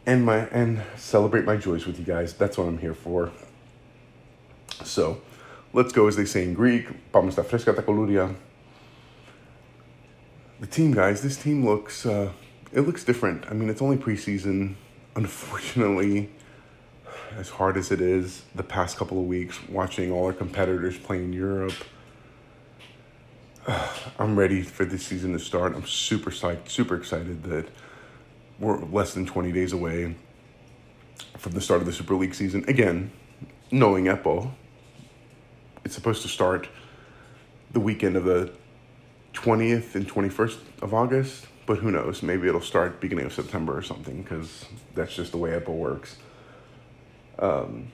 and 0.07 0.25
my 0.25 0.39
and 0.47 0.83
celebrate 0.97 1.45
my 1.45 1.57
joys 1.57 1.87
with 1.87 1.99
you 1.99 2.05
guys. 2.05 2.33
That's 2.33 2.57
what 2.57 2.67
I'm 2.67 2.79
here 2.79 2.95
for. 2.95 3.31
So, 4.83 5.21
let's 5.75 5.93
go 5.93 6.09
as 6.09 6.17
they 6.17 6.25
say 6.25 6.45
in 6.45 6.55
Greek. 6.55 6.89
Ta. 7.13 7.43
The 10.61 10.67
team, 10.67 10.93
guys, 10.93 11.23
this 11.23 11.37
team 11.37 11.67
looks 11.67 12.07
uh, 12.07 12.33
it 12.73 12.81
looks 12.83 13.05
different. 13.05 13.45
I 13.51 13.53
mean, 13.53 13.69
it's 13.69 13.83
only 13.83 13.97
preseason. 13.97 14.75
Unfortunately, 15.17 16.31
as 17.37 17.49
hard 17.49 17.77
as 17.77 17.91
it 17.91 18.01
is, 18.01 18.43
the 18.55 18.63
past 18.63 18.97
couple 18.97 19.19
of 19.19 19.27
weeks 19.27 19.59
watching 19.69 20.13
all 20.13 20.27
our 20.27 20.33
competitors 20.33 20.97
play 20.97 21.17
in 21.19 21.33
Europe 21.33 21.75
I'm 24.19 24.39
ready 24.39 24.63
for 24.63 24.85
this 24.85 25.05
season 25.05 25.33
to 25.33 25.39
start. 25.39 25.75
I'm 25.75 25.87
super 25.87 26.31
psyched, 26.31 26.69
super 26.69 26.97
excited 26.97 27.43
that 27.45 27.67
we're 28.59 28.79
less 28.85 29.15
than 29.15 29.27
20 29.27 29.53
days 29.53 29.73
away 29.73 30.17
from 31.37 31.53
the 31.53 31.61
start 31.61 31.81
of 31.81 31.87
the 31.87 31.93
Super 31.93 32.15
League 32.15 32.35
season. 32.35 32.65
Again, 32.67 33.11
knowing 33.71 34.07
EPO, 34.07 34.51
it's 35.85 35.95
supposed 35.95 36.23
to 36.23 36.29
start 36.29 36.69
the 37.73 37.81
weekend 37.81 38.17
of 38.17 38.25
the 38.25 38.51
20th 39.35 39.95
and 39.95 40.09
21st 40.09 40.59
of 40.83 40.95
August, 40.95 41.47
but 41.67 41.79
who 41.79 41.91
knows? 41.91 42.23
Maybe 42.23 42.49
it'll 42.49 42.61
start 42.61 43.01
beginning 43.01 43.27
of 43.27 43.35
September 43.35 43.77
or 43.77 43.83
something 43.83 44.23
because 44.23 44.65
that's 44.95 45.15
just 45.15 45.33
the 45.33 45.39
way 45.39 45.51
EPO 45.51 45.69
works. 45.69 46.17
Um, 47.39 47.93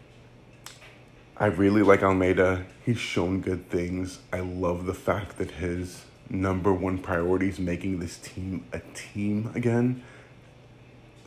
I 1.37 1.47
really 1.47 1.83
like 1.83 2.05
Almeyda. 2.05 2.65
He's 2.87 2.99
shown 2.99 3.41
good 3.41 3.69
things. 3.69 4.21
I 4.33 4.39
love 4.39 4.87
the 4.87 4.95
fact 4.95 5.37
that 5.39 5.51
his 5.51 6.05
number 6.31 6.73
one 6.73 6.99
priority 6.99 7.49
is 7.49 7.59
making 7.59 7.99
this 7.99 8.19
team 8.19 8.65
a 8.73 8.81
team 8.95 9.51
again. 9.53 10.05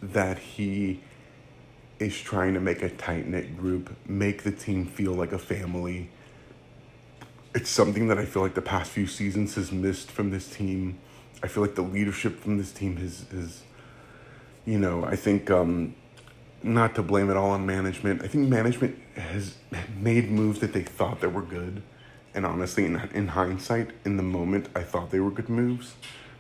That 0.01 0.37
he 0.37 1.01
is 1.99 2.17
trying 2.17 2.53
to 2.53 2.61
make 2.61 2.81
a 2.81 2.89
tight 2.89 3.27
knit 3.27 3.57
group, 3.57 3.93
make 4.07 4.43
the 4.43 4.51
team 4.51 4.85
feel 4.85 5.11
like 5.11 5.33
a 5.33 5.37
family. 5.37 6.09
It's 7.53 7.69
something 7.69 8.07
that 8.07 8.17
I 8.17 8.23
feel 8.23 8.41
like 8.43 8.53
the 8.53 8.61
past 8.61 8.91
few 8.91 9.07
seasons 9.07 9.55
has 9.55 9.73
missed 9.73 10.09
from 10.09 10.31
this 10.31 10.49
team. 10.49 10.99
I 11.43 11.47
feel 11.47 11.61
like 11.63 11.75
the 11.75 11.81
leadership 11.81 12.39
from 12.39 12.57
this 12.57 12.71
team 12.71 12.95
has, 12.95 13.25
has 13.31 13.63
you 14.63 14.79
know, 14.79 15.03
I 15.03 15.17
think 15.17 15.51
um, 15.51 15.95
not 16.63 16.95
to 16.95 17.03
blame 17.03 17.29
it 17.29 17.37
all 17.37 17.51
on 17.51 17.65
management. 17.65 18.23
I 18.23 18.27
think 18.27 18.47
management 18.49 18.97
has 19.15 19.55
made 19.99 20.29
moves 20.29 20.59
that 20.59 20.73
they 20.73 20.83
thought 20.83 21.21
that 21.21 21.29
were 21.29 21.41
good. 21.41 21.81
And 22.33 22.45
honestly, 22.45 22.85
in, 22.85 22.95
in 23.13 23.29
hindsight, 23.29 23.91
in 24.05 24.17
the 24.17 24.23
moment, 24.23 24.69
I 24.75 24.83
thought 24.83 25.11
they 25.11 25.19
were 25.19 25.31
good 25.31 25.49
moves, 25.49 25.95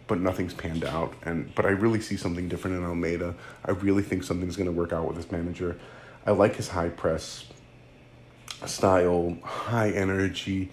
but 0.05 0.19
nothing's 0.19 0.53
panned 0.53 0.83
out. 0.83 1.13
And 1.23 1.53
but 1.55 1.65
I 1.65 1.69
really 1.69 2.01
see 2.01 2.17
something 2.17 2.47
different 2.47 2.77
in 2.77 2.83
Almeyda. 2.83 3.35
I 3.65 3.71
really 3.71 4.03
think 4.03 4.23
something's 4.23 4.55
going 4.55 4.67
to 4.67 4.71
work 4.73 4.93
out 4.93 5.07
with 5.07 5.17
this 5.17 5.31
manager. 5.31 5.77
I 6.25 6.31
like 6.31 6.55
his 6.55 6.69
high 6.69 6.89
press 6.89 7.45
style, 8.65 9.37
high 9.43 9.91
energy, 9.91 10.71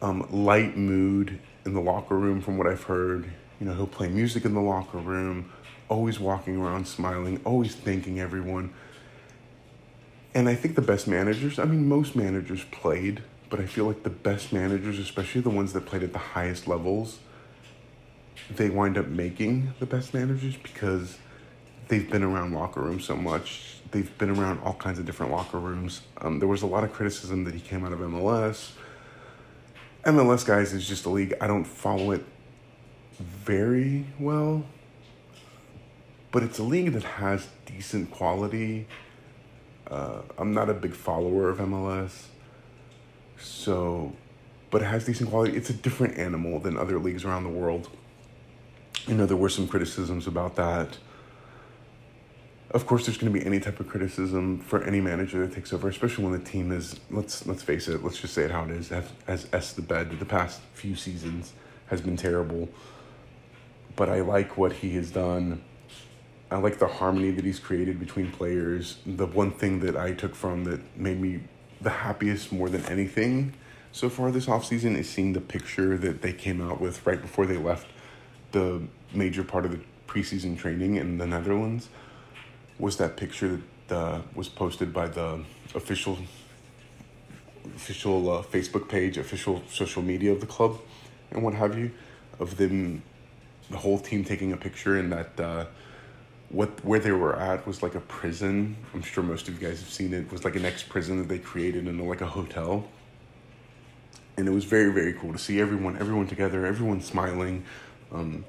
um, 0.00 0.26
light 0.30 0.76
mood 0.76 1.38
in 1.64 1.74
the 1.74 1.80
locker 1.80 2.16
room. 2.16 2.40
From 2.40 2.56
what 2.56 2.66
I've 2.66 2.84
heard, 2.84 3.30
you 3.58 3.66
know, 3.66 3.74
he'll 3.74 3.86
play 3.86 4.08
music 4.08 4.44
in 4.44 4.54
the 4.54 4.60
locker 4.60 4.98
room 4.98 5.50
always 5.90 6.20
walking 6.20 6.56
around 6.56 6.86
smiling, 6.86 7.40
always 7.44 7.74
thanking 7.74 8.20
everyone. 8.20 8.72
And 10.32 10.48
I 10.48 10.54
think 10.54 10.76
the 10.76 10.82
best 10.82 11.08
managers, 11.08 11.58
I 11.58 11.64
mean, 11.64 11.88
most 11.88 12.14
managers 12.14 12.64
played, 12.70 13.22
but 13.50 13.58
I 13.58 13.66
feel 13.66 13.84
like 13.84 14.04
the 14.04 14.10
best 14.10 14.52
managers, 14.52 15.00
especially 15.00 15.40
the 15.40 15.50
ones 15.50 15.72
that 15.72 15.84
played 15.84 16.04
at 16.04 16.12
the 16.12 16.18
highest 16.18 16.68
levels, 16.68 17.18
they 18.48 18.70
wind 18.70 18.96
up 18.96 19.08
making 19.08 19.74
the 19.80 19.86
best 19.86 20.14
managers 20.14 20.56
because 20.56 21.18
they've 21.88 22.08
been 22.08 22.22
around 22.22 22.54
locker 22.54 22.80
rooms 22.80 23.04
so 23.04 23.16
much. 23.16 23.80
They've 23.90 24.16
been 24.18 24.30
around 24.30 24.60
all 24.60 24.74
kinds 24.74 25.00
of 25.00 25.06
different 25.06 25.32
locker 25.32 25.58
rooms. 25.58 26.02
Um, 26.18 26.38
there 26.38 26.48
was 26.48 26.62
a 26.62 26.66
lot 26.66 26.84
of 26.84 26.92
criticism 26.92 27.42
that 27.44 27.54
he 27.54 27.60
came 27.60 27.84
out 27.84 27.92
of 27.92 27.98
MLS. 27.98 28.70
MLS, 30.04 30.46
guys, 30.46 30.72
is 30.72 30.86
just 30.86 31.04
a 31.06 31.10
league. 31.10 31.34
I 31.40 31.48
don't 31.48 31.64
follow 31.64 32.12
it 32.12 32.24
very 33.18 34.06
well 34.20 34.64
but 36.32 36.42
it's 36.42 36.58
a 36.58 36.62
league 36.62 36.92
that 36.92 37.02
has 37.02 37.48
decent 37.66 38.10
quality. 38.10 38.86
Uh, 39.90 40.22
I'm 40.38 40.54
not 40.54 40.70
a 40.70 40.74
big 40.74 40.94
follower 40.94 41.50
of 41.50 41.58
MLS, 41.58 42.26
so, 43.38 44.12
but 44.70 44.82
it 44.82 44.86
has 44.86 45.04
decent 45.04 45.30
quality. 45.30 45.56
It's 45.56 45.70
a 45.70 45.74
different 45.74 46.18
animal 46.18 46.60
than 46.60 46.76
other 46.76 46.98
leagues 46.98 47.24
around 47.24 47.42
the 47.42 47.50
world. 47.50 47.88
You 49.08 49.14
know, 49.14 49.26
there 49.26 49.36
were 49.36 49.48
some 49.48 49.66
criticisms 49.66 50.26
about 50.26 50.56
that. 50.56 50.98
Of 52.70 52.86
course, 52.86 53.06
there's 53.06 53.18
going 53.18 53.32
to 53.32 53.36
be 53.36 53.44
any 53.44 53.58
type 53.58 53.80
of 53.80 53.88
criticism 53.88 54.60
for 54.60 54.84
any 54.84 55.00
manager 55.00 55.44
that 55.44 55.52
takes 55.52 55.72
over, 55.72 55.88
especially 55.88 56.22
when 56.22 56.32
the 56.32 56.50
team 56.50 56.70
is 56.70 57.00
let's 57.10 57.44
let's 57.44 57.64
face 57.64 57.88
it, 57.88 58.04
let's 58.04 58.20
just 58.20 58.32
say 58.32 58.44
it 58.44 58.52
how 58.52 58.62
it 58.62 58.70
is. 58.70 58.92
As 58.92 59.08
as 59.26 59.48
S 59.52 59.72
the 59.72 59.82
bed, 59.82 60.16
the 60.20 60.24
past 60.24 60.60
few 60.74 60.94
seasons 60.94 61.52
has 61.86 62.00
been 62.00 62.16
terrible, 62.16 62.68
but 63.96 64.08
I 64.08 64.20
like 64.20 64.56
what 64.56 64.74
he 64.74 64.94
has 64.94 65.10
done 65.10 65.62
I 66.50 66.58
like 66.58 66.78
the 66.78 66.88
harmony 66.88 67.30
that 67.30 67.44
he's 67.44 67.60
created 67.60 68.00
between 68.00 68.32
players. 68.32 68.98
The 69.06 69.26
one 69.26 69.52
thing 69.52 69.80
that 69.80 69.96
I 69.96 70.12
took 70.12 70.34
from 70.34 70.64
that 70.64 70.80
made 70.96 71.20
me 71.20 71.40
the 71.80 71.90
happiest 71.90 72.52
more 72.52 72.68
than 72.68 72.84
anything 72.86 73.54
so 73.92 74.08
far 74.08 74.30
this 74.30 74.46
offseason 74.46 74.96
is 74.96 75.08
seeing 75.08 75.32
the 75.32 75.40
picture 75.40 75.96
that 75.98 76.22
they 76.22 76.32
came 76.32 76.60
out 76.60 76.80
with 76.80 77.04
right 77.06 77.20
before 77.20 77.46
they 77.46 77.56
left 77.56 77.86
the 78.52 78.82
major 79.12 79.42
part 79.42 79.64
of 79.64 79.72
the 79.72 79.80
preseason 80.06 80.56
training 80.58 80.96
in 80.96 81.18
the 81.18 81.26
Netherlands 81.26 81.88
was 82.78 82.96
that 82.96 83.16
picture 83.16 83.60
that 83.88 83.96
uh, 83.96 84.20
was 84.34 84.48
posted 84.48 84.92
by 84.92 85.08
the 85.08 85.42
official 85.74 86.18
official 87.74 88.30
uh, 88.30 88.42
Facebook 88.42 88.88
page, 88.88 89.18
official 89.18 89.62
social 89.68 90.02
media 90.02 90.32
of 90.32 90.40
the 90.40 90.46
club, 90.46 90.78
and 91.30 91.42
what 91.42 91.54
have 91.54 91.76
you, 91.76 91.90
of 92.38 92.56
them, 92.56 93.02
the 93.68 93.76
whole 93.76 93.98
team 93.98 94.24
taking 94.24 94.52
a 94.52 94.56
picture 94.56 94.98
in 94.98 95.10
that 95.10 95.38
uh, 95.38 95.66
what 96.50 96.84
where 96.84 96.98
they 96.98 97.12
were 97.12 97.36
at 97.36 97.66
was 97.66 97.82
like 97.82 97.94
a 97.94 98.00
prison. 98.00 98.76
I'm 98.92 99.02
sure 99.02 99.22
most 99.22 99.48
of 99.48 99.60
you 99.60 99.66
guys 99.66 99.80
have 99.80 99.90
seen 99.90 100.12
it. 100.12 100.22
it 100.22 100.32
was 100.32 100.44
like 100.44 100.56
an 100.56 100.64
ex 100.64 100.82
prison 100.82 101.18
that 101.18 101.28
they 101.28 101.38
created 101.38 101.86
in 101.86 101.98
like 102.06 102.20
a 102.20 102.26
hotel. 102.26 102.88
And 104.36 104.48
it 104.48 104.50
was 104.50 104.64
very 104.64 104.92
very 104.92 105.12
cool 105.12 105.32
to 105.32 105.38
see 105.38 105.60
everyone 105.60 105.96
everyone 105.96 106.26
together, 106.26 106.66
everyone 106.66 107.00
smiling. 107.00 107.64
Um, 108.12 108.44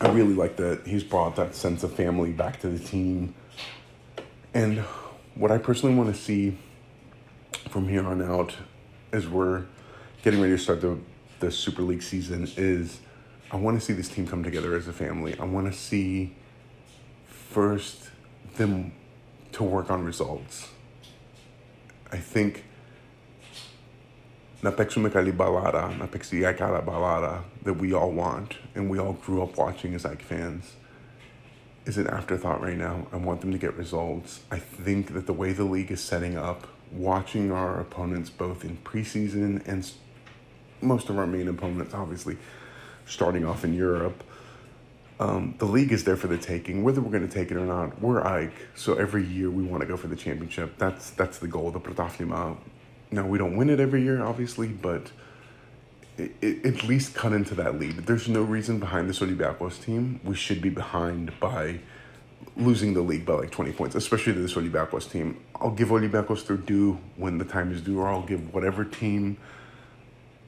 I 0.00 0.08
really 0.08 0.34
like 0.34 0.56
that 0.56 0.86
he's 0.86 1.04
brought 1.04 1.36
that 1.36 1.54
sense 1.54 1.82
of 1.82 1.92
family 1.94 2.32
back 2.32 2.60
to 2.60 2.68
the 2.68 2.78
team. 2.78 3.34
And 4.54 4.78
what 5.34 5.50
I 5.50 5.58
personally 5.58 5.94
want 5.94 6.14
to 6.14 6.20
see 6.20 6.56
from 7.68 7.88
here 7.88 8.06
on 8.06 8.22
out 8.22 8.54
as 9.12 9.26
we're 9.26 9.64
getting 10.22 10.40
ready 10.40 10.56
to 10.56 10.62
start 10.62 10.80
the 10.80 10.98
the 11.40 11.50
Super 11.50 11.82
League 11.82 12.02
season 12.02 12.48
is 12.56 13.00
I 13.52 13.56
want 13.56 13.78
to 13.80 13.84
see 13.84 13.92
this 13.92 14.08
team 14.08 14.26
come 14.26 14.44
together 14.44 14.76
as 14.76 14.86
a 14.86 14.92
family. 14.92 15.36
I 15.38 15.44
want 15.44 15.66
to 15.66 15.76
see 15.76 16.36
first 17.26 18.10
them 18.56 18.92
to 19.52 19.64
work 19.64 19.90
on 19.90 20.04
results. 20.04 20.68
I 22.12 22.16
think 22.16 22.64
Napexumekali 24.62 25.36
Balada, 25.36 25.98
Balada 26.84 27.42
that 27.64 27.74
we 27.74 27.92
all 27.92 28.12
want 28.12 28.56
and 28.74 28.88
we 28.88 28.98
all 28.98 29.14
grew 29.14 29.42
up 29.42 29.56
watching 29.56 29.94
as 29.94 30.04
AEK 30.04 30.22
fans 30.22 30.74
is 31.86 31.98
an 31.98 32.06
afterthought 32.06 32.62
right 32.62 32.76
now. 32.76 33.06
I 33.12 33.16
want 33.16 33.40
them 33.40 33.50
to 33.52 33.58
get 33.58 33.74
results. 33.74 34.40
I 34.50 34.58
think 34.58 35.14
that 35.14 35.26
the 35.26 35.32
way 35.32 35.52
the 35.52 35.64
league 35.64 35.90
is 35.90 36.00
setting 36.00 36.36
up, 36.36 36.68
watching 36.92 37.50
our 37.50 37.80
opponents 37.80 38.30
both 38.30 38.64
in 38.64 38.76
preseason 38.78 39.66
and 39.66 39.90
most 40.82 41.08
of 41.08 41.18
our 41.18 41.26
main 41.26 41.48
opponents, 41.48 41.94
obviously, 41.94 42.36
starting 43.06 43.44
off 43.44 43.64
in 43.64 43.74
Europe. 43.74 44.22
Um, 45.18 45.54
the 45.58 45.66
league 45.66 45.92
is 45.92 46.04
there 46.04 46.16
for 46.16 46.28
the 46.28 46.38
taking, 46.38 46.82
whether 46.82 47.00
we're 47.00 47.10
going 47.10 47.28
to 47.28 47.32
take 47.32 47.50
it 47.50 47.56
or 47.56 47.66
not. 47.66 48.00
We're 48.00 48.22
AEK, 48.22 48.52
so 48.74 48.94
every 48.94 49.24
year 49.24 49.50
we 49.50 49.62
want 49.62 49.82
to 49.82 49.86
go 49.86 49.96
for 49.96 50.08
the 50.08 50.16
championship. 50.16 50.78
That's 50.78 51.10
that's 51.10 51.38
the 51.38 51.48
goal, 51.48 51.68
of 51.68 51.74
the 51.74 51.80
Pratafnima. 51.80 52.56
Now 53.10 53.26
we 53.26 53.36
don't 53.36 53.56
win 53.56 53.68
it 53.68 53.80
every 53.80 54.02
year, 54.02 54.22
obviously, 54.22 54.68
but 54.68 55.10
it, 56.16 56.34
it, 56.40 56.64
at 56.64 56.84
least 56.84 57.14
cut 57.14 57.32
into 57.32 57.54
that 57.56 57.78
lead. 57.78 57.96
There's 57.98 58.28
no 58.28 58.42
reason 58.42 58.78
behind 58.78 59.08
this 59.08 59.20
Olympiacos 59.20 59.82
team. 59.84 60.20
We 60.24 60.34
should 60.34 60.62
be 60.62 60.70
behind 60.70 61.38
by 61.38 61.80
losing 62.56 62.94
the 62.94 63.00
league 63.00 63.24
by 63.26 63.34
like 63.34 63.50
20 63.50 63.72
points, 63.72 63.94
especially 63.94 64.34
to 64.34 64.40
this 64.40 64.54
Olympiacos 64.54 65.10
team. 65.10 65.38
I'll 65.56 65.70
give 65.70 65.88
Olympiacos 65.88 66.46
their 66.46 66.56
due 66.56 66.98
when 67.16 67.38
the 67.38 67.44
time 67.44 67.72
is 67.72 67.80
due, 67.80 68.00
or 68.00 68.08
I'll 68.08 68.22
give 68.22 68.52
whatever 68.54 68.84
team 68.84 69.36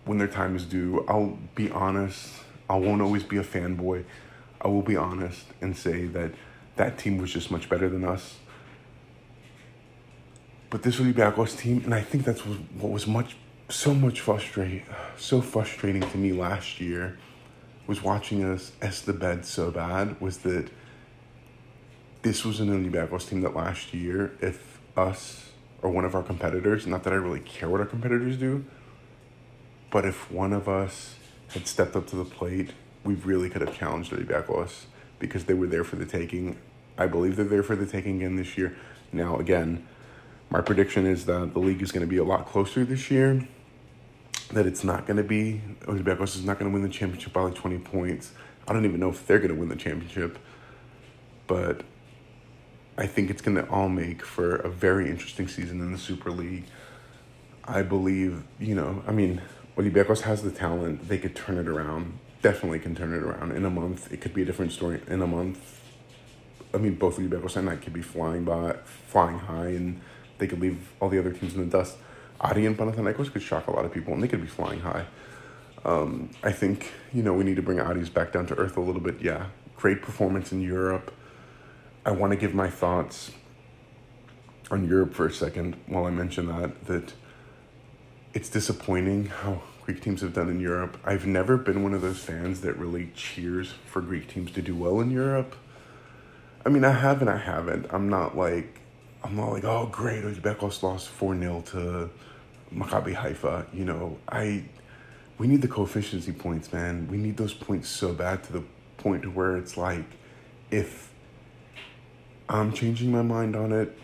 when 0.04 0.18
their 0.18 0.28
time 0.28 0.56
is 0.56 0.64
due. 0.64 1.04
I'll 1.08 1.38
be 1.54 1.70
honest 1.70 2.42
I 2.72 2.76
won't 2.76 3.02
always 3.02 3.22
be 3.22 3.36
a 3.36 3.44
fanboy. 3.44 4.04
I 4.58 4.68
will 4.68 4.80
be 4.80 4.96
honest 4.96 5.44
and 5.60 5.76
say 5.76 6.06
that 6.06 6.32
that 6.76 6.96
team 6.96 7.18
was 7.18 7.30
just 7.30 7.50
much 7.50 7.68
better 7.68 7.90
than 7.90 8.02
us. 8.02 8.38
But 10.70 10.82
this 10.82 10.96
Olympiacos 10.96 11.58
team, 11.58 11.82
and 11.84 11.94
I 11.94 12.00
think 12.00 12.24
that's 12.24 12.40
what 12.40 12.90
was 12.90 13.06
much, 13.06 13.36
so 13.68 13.92
much 13.92 14.22
frustrating, 14.22 14.84
so 15.18 15.42
frustrating 15.42 16.00
to 16.00 16.16
me 16.16 16.32
last 16.32 16.80
year, 16.80 17.18
was 17.86 18.02
watching 18.02 18.42
us 18.42 18.72
s 18.80 19.02
the 19.02 19.12
bed 19.12 19.44
so 19.44 19.70
bad. 19.70 20.18
Was 20.18 20.38
that 20.38 20.70
this 22.22 22.42
was 22.42 22.60
an 22.60 22.70
Olympiacos 22.70 23.28
team 23.28 23.42
that 23.42 23.54
last 23.54 23.92
year, 23.92 24.32
if 24.40 24.80
us 24.96 25.50
or 25.82 25.90
one 25.90 26.06
of 26.06 26.14
our 26.14 26.22
competitors, 26.22 26.86
not 26.86 27.02
that 27.02 27.12
I 27.12 27.16
really 27.16 27.40
care 27.40 27.68
what 27.68 27.80
our 27.80 27.86
competitors 27.86 28.38
do, 28.38 28.64
but 29.92 30.06
if 30.06 30.32
one 30.32 30.52
of 30.52 30.68
us 30.68 31.14
had 31.50 31.68
stepped 31.68 31.94
up 31.94 32.08
to 32.08 32.16
the 32.16 32.24
plate, 32.24 32.70
we 33.04 33.14
really 33.14 33.48
could 33.48 33.60
have 33.60 33.76
challenged 33.76 34.10
the 34.10 34.16
Olympiacos 34.16 34.86
because 35.18 35.44
they 35.44 35.54
were 35.54 35.66
there 35.66 35.84
for 35.84 35.96
the 35.96 36.06
taking. 36.06 36.56
I 36.98 37.06
believe 37.06 37.36
they're 37.36 37.44
there 37.44 37.62
for 37.62 37.76
the 37.76 37.86
taking 37.86 38.16
again 38.16 38.36
this 38.36 38.56
year. 38.56 38.76
Now, 39.12 39.36
again, 39.38 39.86
my 40.50 40.62
prediction 40.62 41.06
is 41.06 41.26
that 41.26 41.52
the 41.52 41.58
league 41.58 41.82
is 41.82 41.92
going 41.92 42.00
to 42.00 42.10
be 42.10 42.16
a 42.16 42.24
lot 42.24 42.46
closer 42.46 42.84
this 42.84 43.10
year. 43.10 43.46
That 44.52 44.66
it's 44.66 44.82
not 44.82 45.06
going 45.06 45.18
to 45.18 45.22
be 45.22 45.60
Olympiacos 45.82 46.36
is 46.36 46.44
not 46.44 46.58
going 46.58 46.70
to 46.70 46.74
win 46.74 46.82
the 46.82 46.92
championship 46.92 47.32
by 47.32 47.42
like 47.42 47.54
twenty 47.54 47.78
points. 47.78 48.32
I 48.66 48.72
don't 48.72 48.84
even 48.84 49.00
know 49.00 49.10
if 49.10 49.26
they're 49.26 49.38
going 49.38 49.50
to 49.50 49.58
win 49.58 49.68
the 49.68 49.76
championship, 49.76 50.38
but 51.46 51.82
I 52.96 53.06
think 53.06 53.30
it's 53.30 53.42
going 53.42 53.56
to 53.56 53.68
all 53.68 53.88
make 53.88 54.24
for 54.24 54.56
a 54.56 54.68
very 54.70 55.10
interesting 55.10 55.48
season 55.48 55.80
in 55.80 55.92
the 55.92 55.98
Super 55.98 56.30
League. 56.30 56.64
I 57.64 57.82
believe, 57.82 58.42
you 58.58 58.74
know, 58.74 59.02
I 59.06 59.12
mean, 59.12 59.40
Olympiacos 59.76 60.22
has 60.22 60.42
the 60.42 60.50
talent. 60.50 61.08
They 61.08 61.18
could 61.18 61.34
turn 61.34 61.58
it 61.58 61.68
around. 61.68 62.18
Definitely 62.42 62.80
can 62.80 62.94
turn 62.94 63.14
it 63.14 63.22
around. 63.22 63.52
In 63.52 63.64
a 63.64 63.70
month, 63.70 64.12
it 64.12 64.20
could 64.20 64.34
be 64.34 64.42
a 64.42 64.44
different 64.44 64.72
story. 64.72 65.00
In 65.06 65.22
a 65.22 65.26
month, 65.26 65.80
I 66.74 66.78
mean, 66.78 66.94
both 66.94 67.18
Olympiacos 67.18 67.56
and 67.56 67.70
I 67.70 67.76
could 67.76 67.92
be 67.92 68.02
flying 68.02 68.44
by, 68.44 68.76
flying 68.84 69.38
high, 69.38 69.68
and 69.68 70.00
they 70.38 70.46
could 70.46 70.60
leave 70.60 70.92
all 71.00 71.08
the 71.08 71.18
other 71.18 71.32
teams 71.32 71.54
in 71.54 71.60
the 71.60 71.66
dust. 71.66 71.96
Adi 72.40 72.66
and 72.66 72.76
Panathinaikos 72.76 73.32
could 73.32 73.42
shock 73.42 73.66
a 73.68 73.70
lot 73.70 73.84
of 73.84 73.92
people, 73.92 74.12
and 74.12 74.22
they 74.22 74.28
could 74.28 74.42
be 74.42 74.48
flying 74.48 74.80
high. 74.80 75.06
Um, 75.84 76.30
I 76.42 76.52
think, 76.52 76.92
you 77.12 77.22
know, 77.22 77.32
we 77.32 77.44
need 77.44 77.56
to 77.56 77.62
bring 77.62 77.80
Aris 77.80 78.08
back 78.08 78.32
down 78.32 78.46
to 78.46 78.54
earth 78.56 78.76
a 78.76 78.80
little 78.80 79.00
bit. 79.00 79.20
Yeah, 79.20 79.46
great 79.76 80.02
performance 80.02 80.52
in 80.52 80.60
Europe. 80.60 81.14
I 82.04 82.10
want 82.10 82.32
to 82.32 82.36
give 82.36 82.54
my 82.54 82.68
thoughts 82.68 83.30
on 84.70 84.88
Europe 84.88 85.14
for 85.14 85.26
a 85.26 85.32
second 85.32 85.76
while 85.86 86.06
I 86.06 86.10
mention 86.10 86.46
that, 86.46 86.84
that 86.86 87.12
it's 88.34 88.48
disappointing 88.48 89.26
how 89.26 89.62
Greek 89.84 90.00
teams 90.00 90.20
have 90.22 90.32
done 90.32 90.48
in 90.48 90.60
Europe. 90.60 90.96
I've 91.04 91.26
never 91.26 91.56
been 91.56 91.82
one 91.82 91.92
of 91.92 92.02
those 92.02 92.18
fans 92.18 92.60
that 92.62 92.76
really 92.78 93.10
cheers 93.14 93.74
for 93.86 94.00
Greek 94.00 94.28
teams 94.28 94.50
to 94.52 94.62
do 94.62 94.74
well 94.74 95.00
in 95.00 95.10
Europe. 95.10 95.54
I 96.64 96.68
mean, 96.68 96.84
I 96.84 96.92
have 96.92 97.20
and 97.20 97.28
I 97.28 97.36
haven't. 97.36 97.86
I'm 97.90 98.08
not 98.08 98.36
like, 98.36 98.80
I'm 99.24 99.36
not 99.36 99.52
like, 99.52 99.64
oh, 99.64 99.88
great, 99.90 100.24
Olympiacos 100.24 100.82
lost 100.82 101.08
4 101.08 101.38
0 101.38 101.62
to 101.66 102.10
Maccabi 102.74 103.14
Haifa. 103.14 103.66
You 103.72 103.84
know, 103.84 104.18
I, 104.28 104.64
we 105.38 105.46
need 105.46 105.60
the 105.60 105.68
coefficiency 105.68 106.32
points, 106.32 106.72
man. 106.72 107.08
We 107.08 107.18
need 107.18 107.36
those 107.36 107.54
points 107.54 107.88
so 107.88 108.12
bad 108.12 108.44
to 108.44 108.52
the 108.52 108.62
point 108.96 109.22
to 109.24 109.30
where 109.30 109.56
it's 109.56 109.76
like, 109.76 110.04
if 110.70 111.12
I'm 112.48 112.72
changing 112.72 113.10
my 113.10 113.22
mind 113.22 113.56
on 113.56 113.72
it, 113.72 113.98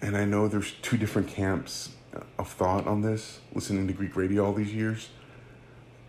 and 0.00 0.16
I 0.16 0.24
know 0.26 0.48
there's 0.48 0.72
two 0.82 0.96
different 0.96 1.28
camps 1.28 1.90
of 2.38 2.48
thought 2.48 2.86
on 2.86 3.02
this, 3.02 3.40
listening 3.54 3.86
to 3.86 3.92
Greek 3.92 4.16
radio 4.16 4.44
all 4.44 4.52
these 4.52 4.74
years, 4.74 5.08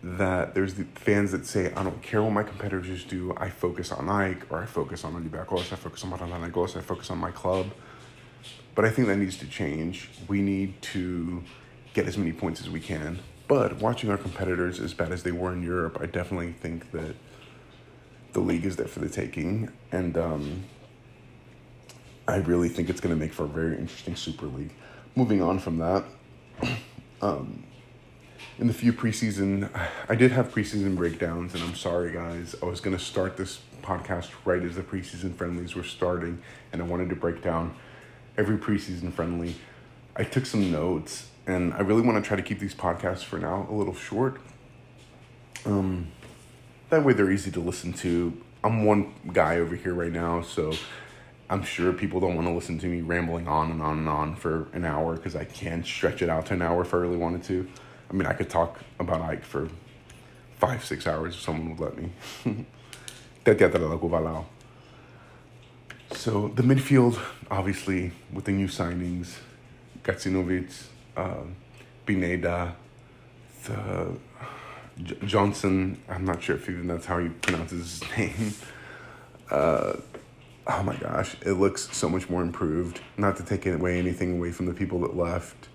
that 0.02 0.54
there's 0.54 0.74
the 0.74 0.84
fans 0.94 1.32
that 1.32 1.46
say, 1.46 1.72
I 1.72 1.82
don't 1.82 2.02
care 2.02 2.22
what 2.22 2.32
my 2.32 2.42
competitors 2.42 3.04
do, 3.04 3.34
I 3.36 3.48
focus 3.48 3.90
on 3.90 4.06
AEK, 4.06 4.50
or 4.50 4.62
I 4.62 4.66
focus 4.66 5.02
on 5.04 5.14
Olympiacos, 5.14 5.72
I 5.72 5.76
focus 5.76 6.04
on 6.04 6.12
Panathinaikos, 6.12 6.76
I 6.76 6.80
focus 6.80 7.10
on 7.10 7.18
my 7.18 7.30
club. 7.30 7.68
But 8.74 8.84
I 8.84 8.90
think 8.90 9.08
that 9.08 9.16
needs 9.16 9.36
to 9.38 9.46
change. 9.46 10.10
We 10.28 10.42
need 10.42 10.82
to 10.82 11.42
get 11.94 12.06
as 12.06 12.18
many 12.18 12.32
points 12.32 12.60
as 12.60 12.68
we 12.68 12.80
can. 12.80 13.20
But 13.46 13.80
watching 13.80 14.10
our 14.10 14.18
competitors 14.18 14.80
as 14.80 14.92
bad 14.92 15.12
as 15.12 15.22
they 15.22 15.32
were 15.32 15.52
in 15.52 15.62
Europe, 15.62 15.98
I 16.00 16.06
definitely 16.06 16.52
think 16.52 16.90
that 16.90 17.14
the 18.32 18.40
league 18.40 18.64
is 18.64 18.76
there 18.76 18.88
for 18.88 19.00
the 19.00 19.08
taking. 19.08 19.70
And 19.92 20.18
um, 20.18 20.64
I 22.26 22.36
really 22.36 22.68
think 22.68 22.90
it's 22.90 23.00
going 23.00 23.14
to 23.14 23.20
make 23.20 23.32
for 23.32 23.44
a 23.44 23.48
very 23.48 23.78
interesting 23.78 24.16
Super 24.16 24.46
League 24.46 24.72
moving 25.16 25.42
on 25.42 25.58
from 25.58 25.78
that, 25.78 26.04
um, 27.22 27.64
in 28.58 28.66
the 28.66 28.72
few 28.72 28.92
preseason, 28.92 29.68
I 30.08 30.14
did 30.14 30.32
have 30.32 30.52
preseason 30.52 30.96
breakdowns, 30.96 31.54
and 31.54 31.62
I'm 31.62 31.74
sorry, 31.74 32.12
guys. 32.12 32.54
I 32.62 32.66
was 32.66 32.80
going 32.80 32.96
to 32.96 33.02
start 33.02 33.36
this 33.36 33.60
podcast 33.82 34.30
right 34.44 34.62
as 34.62 34.76
the 34.76 34.82
preseason 34.82 35.34
friendlies 35.34 35.74
were 35.74 35.84
starting, 35.84 36.40
and 36.72 36.80
I 36.80 36.84
wanted 36.84 37.08
to 37.10 37.16
break 37.16 37.42
down 37.42 37.74
every 38.36 38.56
preseason 38.56 39.12
friendly. 39.12 39.56
I 40.16 40.24
took 40.24 40.46
some 40.46 40.70
notes, 40.70 41.28
and 41.46 41.74
I 41.74 41.80
really 41.80 42.02
want 42.02 42.22
to 42.22 42.26
try 42.26 42.36
to 42.36 42.42
keep 42.42 42.60
these 42.60 42.74
podcasts 42.74 43.24
for 43.24 43.38
now 43.38 43.66
a 43.68 43.74
little 43.74 43.94
short. 43.94 44.40
Um, 45.66 46.08
that 46.90 47.04
way 47.04 47.12
they're 47.12 47.30
easy 47.30 47.50
to 47.52 47.60
listen 47.60 47.92
to. 47.94 48.40
I'm 48.62 48.84
one 48.84 49.14
guy 49.32 49.58
over 49.58 49.74
here 49.74 49.94
right 49.94 50.12
now, 50.12 50.42
so 50.42 50.72
I'm 51.50 51.62
sure 51.62 51.92
people 51.92 52.20
don't 52.20 52.34
want 52.34 52.46
to 52.46 52.52
listen 52.52 52.78
to 52.78 52.86
me 52.86 53.02
rambling 53.02 53.46
on 53.46 53.70
and 53.70 53.82
on 53.82 53.98
and 53.98 54.08
on 54.08 54.34
for 54.34 54.68
an 54.72 54.84
hour 54.84 55.14
because 55.14 55.36
I 55.36 55.44
can 55.44 55.84
stretch 55.84 56.22
it 56.22 56.28
out 56.28 56.46
to 56.46 56.54
an 56.54 56.62
hour 56.62 56.82
if 56.82 56.94
I 56.94 56.96
really 56.96 57.18
wanted 57.18 57.44
to. 57.44 57.68
I 58.10 58.14
mean, 58.14 58.26
I 58.26 58.32
could 58.32 58.48
talk 58.48 58.80
about 58.98 59.20
AEK 59.20 59.42
for 59.42 59.68
five, 60.58 60.84
six 60.84 61.06
hours 61.06 61.34
if 61.34 61.42
someone 61.42 61.76
would 61.76 61.80
let 61.80 61.98
me. 61.98 62.10
so 66.12 66.48
the 66.48 66.62
midfield, 66.62 67.18
obviously, 67.50 68.12
with 68.32 68.46
the 68.46 68.52
new 68.52 68.68
signings, 68.68 69.36
Gacinovic, 70.02 70.84
uh, 71.16 71.42
Pineda, 72.06 72.74
the 73.64 74.16
J- 75.02 75.16
Johnson. 75.26 76.00
I'm 76.08 76.24
not 76.24 76.42
sure 76.42 76.56
if 76.56 76.68
even 76.68 76.86
that's 76.86 77.06
how 77.06 77.18
he 77.18 77.28
pronounces 77.28 78.00
his 78.00 78.10
name. 78.18 78.54
Uh, 79.50 79.94
oh 80.66 80.82
my 80.82 80.96
gosh, 80.96 81.36
it 81.44 81.52
looks 81.52 81.94
so 81.96 82.08
much 82.08 82.30
more 82.30 82.42
improved. 82.42 83.00
Not 83.16 83.36
to 83.36 83.42
take 83.42 83.66
away 83.66 83.98
anything 83.98 84.38
away 84.38 84.50
from 84.50 84.66
the 84.66 84.74
people 84.74 85.00
that 85.00 85.16
left. 85.16 85.68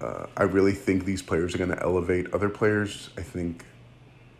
Uh, 0.00 0.26
I 0.36 0.44
really 0.44 0.72
think 0.72 1.04
these 1.04 1.22
players 1.22 1.54
are 1.54 1.58
going 1.58 1.70
to 1.70 1.82
elevate 1.82 2.32
other 2.32 2.48
players. 2.48 3.10
I 3.16 3.22
think 3.22 3.64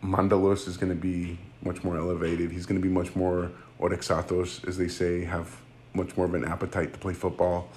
Mantalos 0.03 0.67
is 0.67 0.77
going 0.77 0.91
to 0.91 0.99
be 0.99 1.37
much 1.61 1.83
more 1.83 1.97
elevated. 1.97 2.51
He's 2.51 2.65
going 2.65 2.81
to 2.81 2.85
be 2.85 2.93
much 2.93 3.15
more 3.15 3.51
orexatos, 3.79 4.65
as 4.67 4.77
they 4.77 4.87
say, 4.87 5.25
have 5.25 5.57
much 5.93 6.15
more 6.15 6.25
of 6.25 6.33
an 6.33 6.45
appetite 6.45 6.93
to 6.93 6.99
play 6.99 7.13
football. 7.13 7.69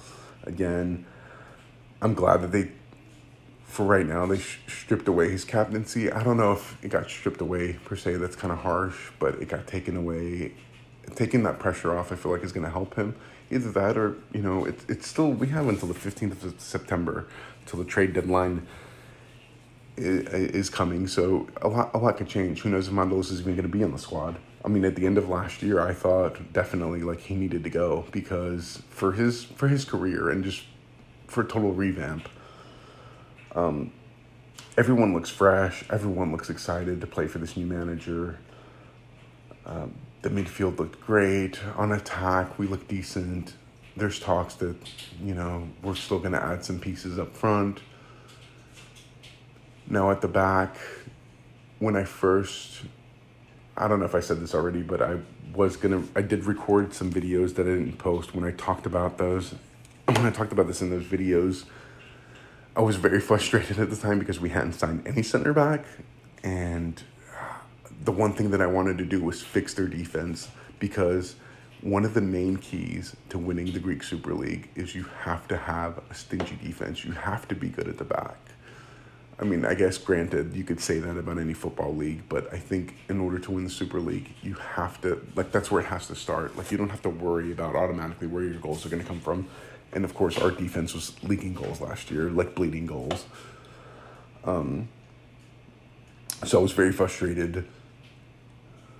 Again, 0.43 1.05
I'm 2.01 2.13
glad 2.13 2.41
that 2.41 2.51
they, 2.51 2.71
for 3.65 3.85
right 3.85 4.05
now, 4.05 4.25
they 4.25 4.39
sh- 4.39 4.59
stripped 4.67 5.07
away 5.07 5.29
his 5.29 5.43
captaincy. 5.45 6.11
I 6.11 6.23
don't 6.23 6.37
know 6.37 6.53
if 6.53 6.83
it 6.83 6.89
got 6.89 7.09
stripped 7.09 7.41
away 7.41 7.73
per 7.85 7.95
se. 7.95 8.15
That's 8.17 8.35
kind 8.35 8.51
of 8.51 8.59
harsh, 8.59 9.11
but 9.19 9.35
it 9.35 9.47
got 9.47 9.67
taken 9.67 9.97
away 9.97 10.53
taking 11.15 11.43
that 11.43 11.59
pressure 11.59 11.97
off, 11.97 12.11
I 12.11 12.15
feel 12.15 12.31
like 12.31 12.43
is 12.43 12.51
going 12.51 12.65
to 12.65 12.71
help 12.71 12.95
him. 12.95 13.15
Either 13.51 13.71
that, 13.71 13.97
or 13.97 14.15
you 14.33 14.41
know, 14.41 14.65
it's 14.65 14.85
it's 14.87 15.07
still 15.07 15.31
we 15.31 15.47
have 15.47 15.67
until 15.67 15.87
the 15.87 15.93
fifteenth 15.93 16.43
of 16.43 16.59
September, 16.59 17.27
till 17.65 17.79
the 17.79 17.85
trade 17.85 18.13
deadline 18.13 18.65
is 19.95 20.69
coming. 20.69 21.07
So 21.07 21.47
a 21.61 21.67
lot 21.67 21.91
a 21.93 21.97
lot 21.97 22.17
could 22.17 22.27
change. 22.27 22.61
Who 22.61 22.69
knows 22.69 22.87
if 22.87 22.93
Mantalos 22.93 23.31
is 23.31 23.41
even 23.41 23.55
going 23.55 23.63
to 23.63 23.69
be 23.69 23.81
in 23.81 23.91
the 23.91 23.99
squad? 23.99 24.37
I 24.65 24.69
mean, 24.69 24.85
at 24.85 24.95
the 24.95 25.05
end 25.05 25.17
of 25.17 25.27
last 25.29 25.61
year, 25.61 25.81
I 25.81 25.93
thought 25.93 26.53
definitely 26.53 27.03
like 27.03 27.19
he 27.19 27.35
needed 27.35 27.63
to 27.65 27.69
go 27.69 28.05
because 28.11 28.81
for 28.89 29.11
his 29.11 29.43
for 29.43 29.67
his 29.67 29.85
career 29.85 30.29
and 30.29 30.43
just 30.43 30.63
for 31.27 31.41
a 31.41 31.47
total 31.47 31.73
revamp. 31.73 32.29
Um, 33.53 33.91
everyone 34.77 35.13
looks 35.13 35.29
fresh. 35.29 35.83
Everyone 35.89 36.31
looks 36.31 36.49
excited 36.49 37.01
to 37.01 37.07
play 37.07 37.27
for 37.27 37.39
this 37.39 37.55
new 37.57 37.65
manager. 37.65 38.39
Um, 39.65 39.93
the 40.23 40.29
midfield 40.29 40.79
looked 40.79 40.99
great. 41.01 41.59
On 41.75 41.91
attack, 41.91 42.57
we 42.57 42.65
looked 42.65 42.87
decent. 42.87 43.53
There's 43.95 44.19
talks 44.19 44.55
that, 44.55 44.77
you 45.21 45.35
know, 45.35 45.67
we're 45.83 45.95
still 45.95 46.17
going 46.17 46.31
to 46.31 46.43
add 46.43 46.65
some 46.65 46.79
pieces 46.79 47.19
up 47.19 47.35
front. 47.35 47.81
Now 49.87 50.09
at 50.11 50.21
the 50.21 50.29
back, 50.29 50.77
when 51.79 51.97
I 51.97 52.05
first, 52.05 52.83
I 53.77 53.87
don't 53.89 53.99
know 53.99 54.05
if 54.05 54.15
I 54.15 54.21
said 54.21 54.39
this 54.39 54.55
already, 54.55 54.81
but 54.81 55.01
I 55.01 55.17
was 55.53 55.75
going 55.75 56.01
to, 56.01 56.09
I 56.17 56.21
did 56.21 56.45
record 56.45 56.93
some 56.93 57.11
videos 57.11 57.55
that 57.55 57.67
I 57.67 57.71
didn't 57.71 57.97
post 57.97 58.33
when 58.33 58.45
I 58.45 58.51
talked 58.51 58.85
about 58.85 59.17
those. 59.17 59.53
When 60.05 60.25
I 60.25 60.31
talked 60.31 60.51
about 60.51 60.67
this 60.67 60.81
in 60.81 60.89
those 60.89 61.05
videos, 61.05 61.63
I 62.75 62.81
was 62.81 62.95
very 62.95 63.19
frustrated 63.29 63.77
at 63.77 63.89
the 63.89 63.95
time 63.95 64.19
because 64.19 64.39
we 64.39 64.49
hadn't 64.49 64.73
signed 64.73 65.05
any 65.05 65.23
center 65.23 65.53
back. 65.53 65.85
And 66.43 67.01
the 68.03 68.11
one 68.11 68.33
thing 68.33 68.51
that 68.51 68.61
I 68.61 68.67
wanted 68.67 68.97
to 68.97 69.05
do 69.05 69.23
was 69.23 69.41
fix 69.41 69.73
their 69.73 69.87
defense 69.87 70.49
because 70.79 71.35
one 71.81 72.05
of 72.05 72.13
the 72.13 72.21
main 72.21 72.57
keys 72.57 73.15
to 73.29 73.37
winning 73.37 73.71
the 73.71 73.79
Greek 73.79 74.03
Super 74.03 74.33
League 74.33 74.69
is 74.75 74.95
you 74.95 75.03
have 75.21 75.47
to 75.49 75.57
have 75.57 76.01
a 76.09 76.13
stingy 76.13 76.57
defense. 76.63 77.03
You 77.03 77.11
have 77.13 77.47
to 77.49 77.55
be 77.55 77.69
good 77.69 77.87
at 77.87 77.97
the 77.97 78.03
back. 78.03 78.37
I 79.39 79.45
mean, 79.45 79.65
I 79.65 79.73
guess 79.73 79.97
granted, 79.97 80.55
you 80.55 80.63
could 80.63 80.79
say 80.79 80.99
that 80.99 81.17
about 81.17 81.39
any 81.39 81.53
football 81.53 81.93
league, 81.93 82.23
but 82.29 82.53
I 82.53 82.57
think 82.57 82.95
in 83.09 83.19
order 83.19 83.39
to 83.39 83.51
win 83.51 83.63
the 83.63 83.69
Super 83.69 83.99
League, 83.99 84.29
you 84.41 84.53
have 84.53 85.01
to, 85.01 85.25
like, 85.35 85.51
that's 85.51 85.71
where 85.71 85.81
it 85.81 85.87
has 85.87 86.07
to 86.07 86.15
start. 86.15 86.55
Like, 86.55 86.71
you 86.71 86.77
don't 86.77 86.89
have 86.89 87.01
to 87.01 87.09
worry 87.09 87.51
about 87.51 87.75
automatically 87.75 88.27
where 88.27 88.43
your 88.43 88.53
goals 88.55 88.85
are 88.85 88.89
going 88.89 89.01
to 89.01 89.07
come 89.07 89.19
from. 89.19 89.47
And 89.91 90.05
of 90.05 90.13
course, 90.13 90.37
our 90.37 90.51
defense 90.51 90.93
was 90.93 91.21
leaking 91.23 91.53
goals 91.53 91.81
last 91.81 92.11
year, 92.11 92.29
like 92.29 92.55
bleeding 92.55 92.85
goals. 92.85 93.25
Um, 94.45 94.87
so 96.45 96.59
I 96.59 96.61
was 96.61 96.71
very 96.71 96.91
frustrated 96.91 97.65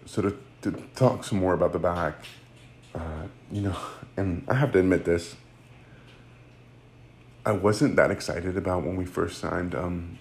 so 0.05 0.21
to, 0.21 0.37
to 0.61 0.71
talk 0.95 1.23
some 1.23 1.39
more 1.39 1.53
about 1.53 1.73
the 1.73 1.79
back, 1.79 2.25
uh, 2.95 3.23
you 3.51 3.61
know, 3.61 3.75
and 4.17 4.43
I 4.47 4.55
have 4.55 4.71
to 4.73 4.79
admit 4.79 5.05
this, 5.05 5.35
I 7.45 7.51
wasn't 7.51 7.95
that 7.97 8.09
excited 8.09 8.55
about 8.55 8.83
when 8.83 8.95
we 8.95 9.05
first 9.05 9.39
signed 9.39 9.75
um, 9.75 10.17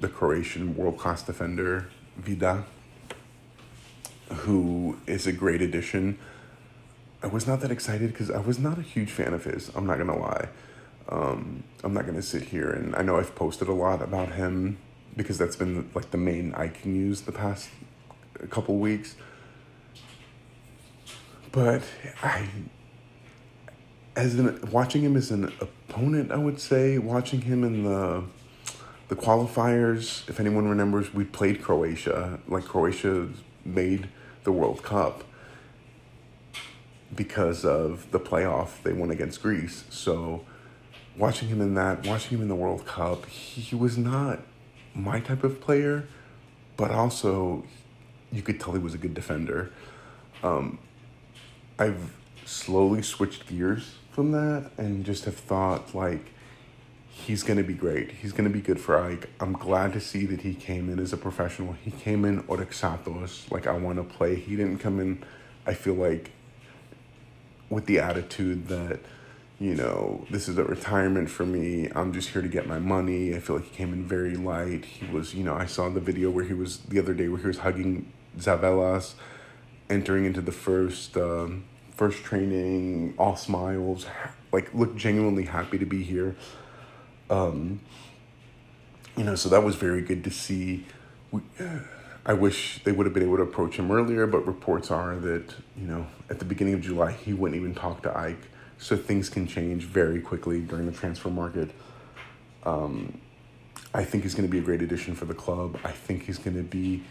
the 0.00 0.08
Croatian 0.08 0.74
world 0.74 0.98
class 0.98 1.22
defender 1.22 1.88
Vida, 2.16 2.64
who 4.30 4.98
is 5.06 5.26
a 5.26 5.32
great 5.32 5.60
addition. 5.60 6.18
I 7.22 7.26
was 7.26 7.46
not 7.46 7.60
that 7.60 7.70
excited 7.70 8.12
because 8.12 8.30
I 8.30 8.40
was 8.40 8.58
not 8.58 8.78
a 8.78 8.82
huge 8.82 9.10
fan 9.10 9.34
of 9.34 9.44
his. 9.44 9.70
I'm 9.74 9.86
not 9.86 9.98
gonna 9.98 10.18
lie. 10.18 10.48
Um, 11.08 11.62
I'm 11.84 11.92
not 11.92 12.06
gonna 12.06 12.22
sit 12.22 12.44
here 12.44 12.70
and 12.70 12.96
I 12.96 13.02
know 13.02 13.18
I've 13.18 13.34
posted 13.34 13.68
a 13.68 13.72
lot 13.72 14.00
about 14.00 14.32
him 14.32 14.78
because 15.16 15.36
that's 15.36 15.56
been 15.56 15.90
like 15.94 16.10
the 16.10 16.18
main 16.18 16.54
I 16.54 16.68
can 16.68 16.94
use 16.94 17.22
the 17.22 17.32
past 17.32 17.68
a 18.40 18.46
couple 18.46 18.76
weeks. 18.76 19.16
But 21.50 21.82
I 22.22 22.48
as 24.16 24.34
an 24.34 24.70
watching 24.70 25.02
him 25.02 25.16
as 25.16 25.30
an 25.30 25.52
opponent, 25.60 26.32
I 26.32 26.36
would 26.36 26.60
say 26.60 26.98
watching 26.98 27.42
him 27.42 27.64
in 27.64 27.84
the 27.84 28.24
the 29.08 29.16
qualifiers. 29.16 30.28
If 30.28 30.40
anyone 30.40 30.68
remembers, 30.68 31.12
we 31.12 31.24
played 31.24 31.62
Croatia. 31.62 32.40
Like 32.48 32.64
Croatia 32.64 33.28
made 33.64 34.08
the 34.44 34.52
World 34.52 34.82
Cup 34.82 35.24
because 37.14 37.64
of 37.64 38.10
the 38.10 38.18
playoff 38.18 38.82
they 38.82 38.92
won 38.92 39.10
against 39.10 39.42
Greece. 39.42 39.84
So 39.90 40.44
watching 41.16 41.48
him 41.48 41.60
in 41.60 41.74
that, 41.74 42.06
watching 42.06 42.38
him 42.38 42.42
in 42.42 42.48
the 42.48 42.54
World 42.54 42.86
Cup, 42.86 43.26
he 43.26 43.76
was 43.76 43.98
not 43.98 44.40
my 44.94 45.20
type 45.20 45.44
of 45.44 45.60
player, 45.60 46.08
but 46.76 46.90
also 46.90 47.64
you 48.32 48.42
could 48.42 48.58
tell 48.58 48.72
he 48.72 48.78
was 48.78 48.94
a 48.94 48.98
good 48.98 49.14
defender. 49.14 49.70
Um, 50.42 50.78
I've 51.78 52.14
slowly 52.44 53.02
switched 53.02 53.46
gears 53.46 53.96
from 54.10 54.32
that 54.32 54.70
and 54.76 55.04
just 55.04 55.24
have 55.24 55.36
thought 55.36 55.94
like 55.94 56.32
he's 57.08 57.42
going 57.42 57.58
to 57.58 57.62
be 57.62 57.74
great. 57.74 58.10
He's 58.10 58.32
going 58.32 58.44
to 58.44 58.50
be 58.50 58.60
good 58.60 58.80
for 58.80 58.96
AEK. 58.96 59.26
I'm 59.40 59.52
glad 59.52 59.92
to 59.92 60.00
see 60.00 60.26
that 60.26 60.40
he 60.40 60.54
came 60.54 60.88
in 60.90 60.98
as 60.98 61.12
a 61.12 61.16
professional. 61.16 61.74
He 61.74 61.90
came 61.90 62.24
in 62.24 62.42
Oryxatos 62.44 63.50
like 63.50 63.66
I 63.66 63.76
want 63.76 63.98
to 63.98 64.04
play. 64.04 64.36
He 64.36 64.56
didn't 64.56 64.78
come 64.78 64.98
in 64.98 65.22
I 65.64 65.74
feel 65.74 65.94
like 65.94 66.30
with 67.70 67.86
the 67.86 68.00
attitude 68.00 68.68
that 68.68 69.00
you 69.62 69.76
know, 69.76 70.26
this 70.28 70.48
is 70.48 70.58
a 70.58 70.64
retirement 70.64 71.30
for 71.30 71.46
me. 71.46 71.88
I'm 71.94 72.12
just 72.12 72.30
here 72.30 72.42
to 72.42 72.48
get 72.48 72.66
my 72.66 72.80
money. 72.80 73.32
I 73.32 73.38
feel 73.38 73.54
like 73.54 73.66
he 73.66 73.76
came 73.76 73.92
in 73.92 74.04
very 74.04 74.34
light. 74.34 74.84
He 74.84 75.06
was, 75.06 75.34
you 75.34 75.44
know, 75.44 75.54
I 75.54 75.66
saw 75.66 75.88
the 75.88 76.00
video 76.00 76.30
where 76.30 76.44
he 76.44 76.52
was 76.52 76.78
the 76.78 76.98
other 76.98 77.14
day 77.14 77.28
where 77.28 77.38
he 77.38 77.46
was 77.46 77.58
hugging 77.58 78.12
Zavelas, 78.38 79.14
entering 79.90 80.24
into 80.24 80.40
the 80.40 80.52
first 80.52 81.16
um, 81.16 81.64
first 81.90 82.24
training, 82.24 83.14
all 83.18 83.36
smiles, 83.36 84.06
like 84.50 84.72
looked 84.74 84.96
genuinely 84.96 85.44
happy 85.44 85.78
to 85.78 85.86
be 85.86 86.02
here. 86.02 86.36
Um, 87.30 87.80
you 89.16 89.24
know, 89.24 89.34
so 89.34 89.48
that 89.48 89.62
was 89.62 89.76
very 89.76 90.02
good 90.02 90.24
to 90.24 90.30
see. 90.30 90.86
We, 91.30 91.40
I 92.24 92.34
wish 92.34 92.82
they 92.84 92.92
would 92.92 93.04
have 93.04 93.14
been 93.14 93.24
able 93.24 93.38
to 93.38 93.42
approach 93.42 93.76
him 93.76 93.90
earlier, 93.90 94.28
but 94.28 94.46
reports 94.46 94.92
are 94.92 95.16
that, 95.16 95.54
you 95.76 95.88
know, 95.88 96.06
at 96.30 96.38
the 96.38 96.44
beginning 96.44 96.74
of 96.74 96.80
July, 96.80 97.10
he 97.10 97.32
wouldn't 97.32 97.60
even 97.60 97.74
talk 97.74 98.02
to 98.04 98.10
AEK. 98.10 98.36
So 98.78 98.96
things 98.96 99.28
can 99.28 99.48
change 99.48 99.84
very 99.84 100.20
quickly 100.20 100.60
during 100.60 100.86
the 100.86 100.92
transfer 100.92 101.30
market. 101.30 101.70
Um, 102.64 103.20
I 103.92 104.04
think 104.04 104.22
he's 104.22 104.34
going 104.34 104.46
to 104.48 104.50
be 104.50 104.58
a 104.58 104.62
great 104.62 104.82
addition 104.82 105.14
for 105.14 105.24
the 105.24 105.34
club. 105.34 105.78
I 105.84 105.90
think 105.90 106.24
he's 106.24 106.38
going 106.38 106.56
to 106.56 106.62
be, 106.62 107.02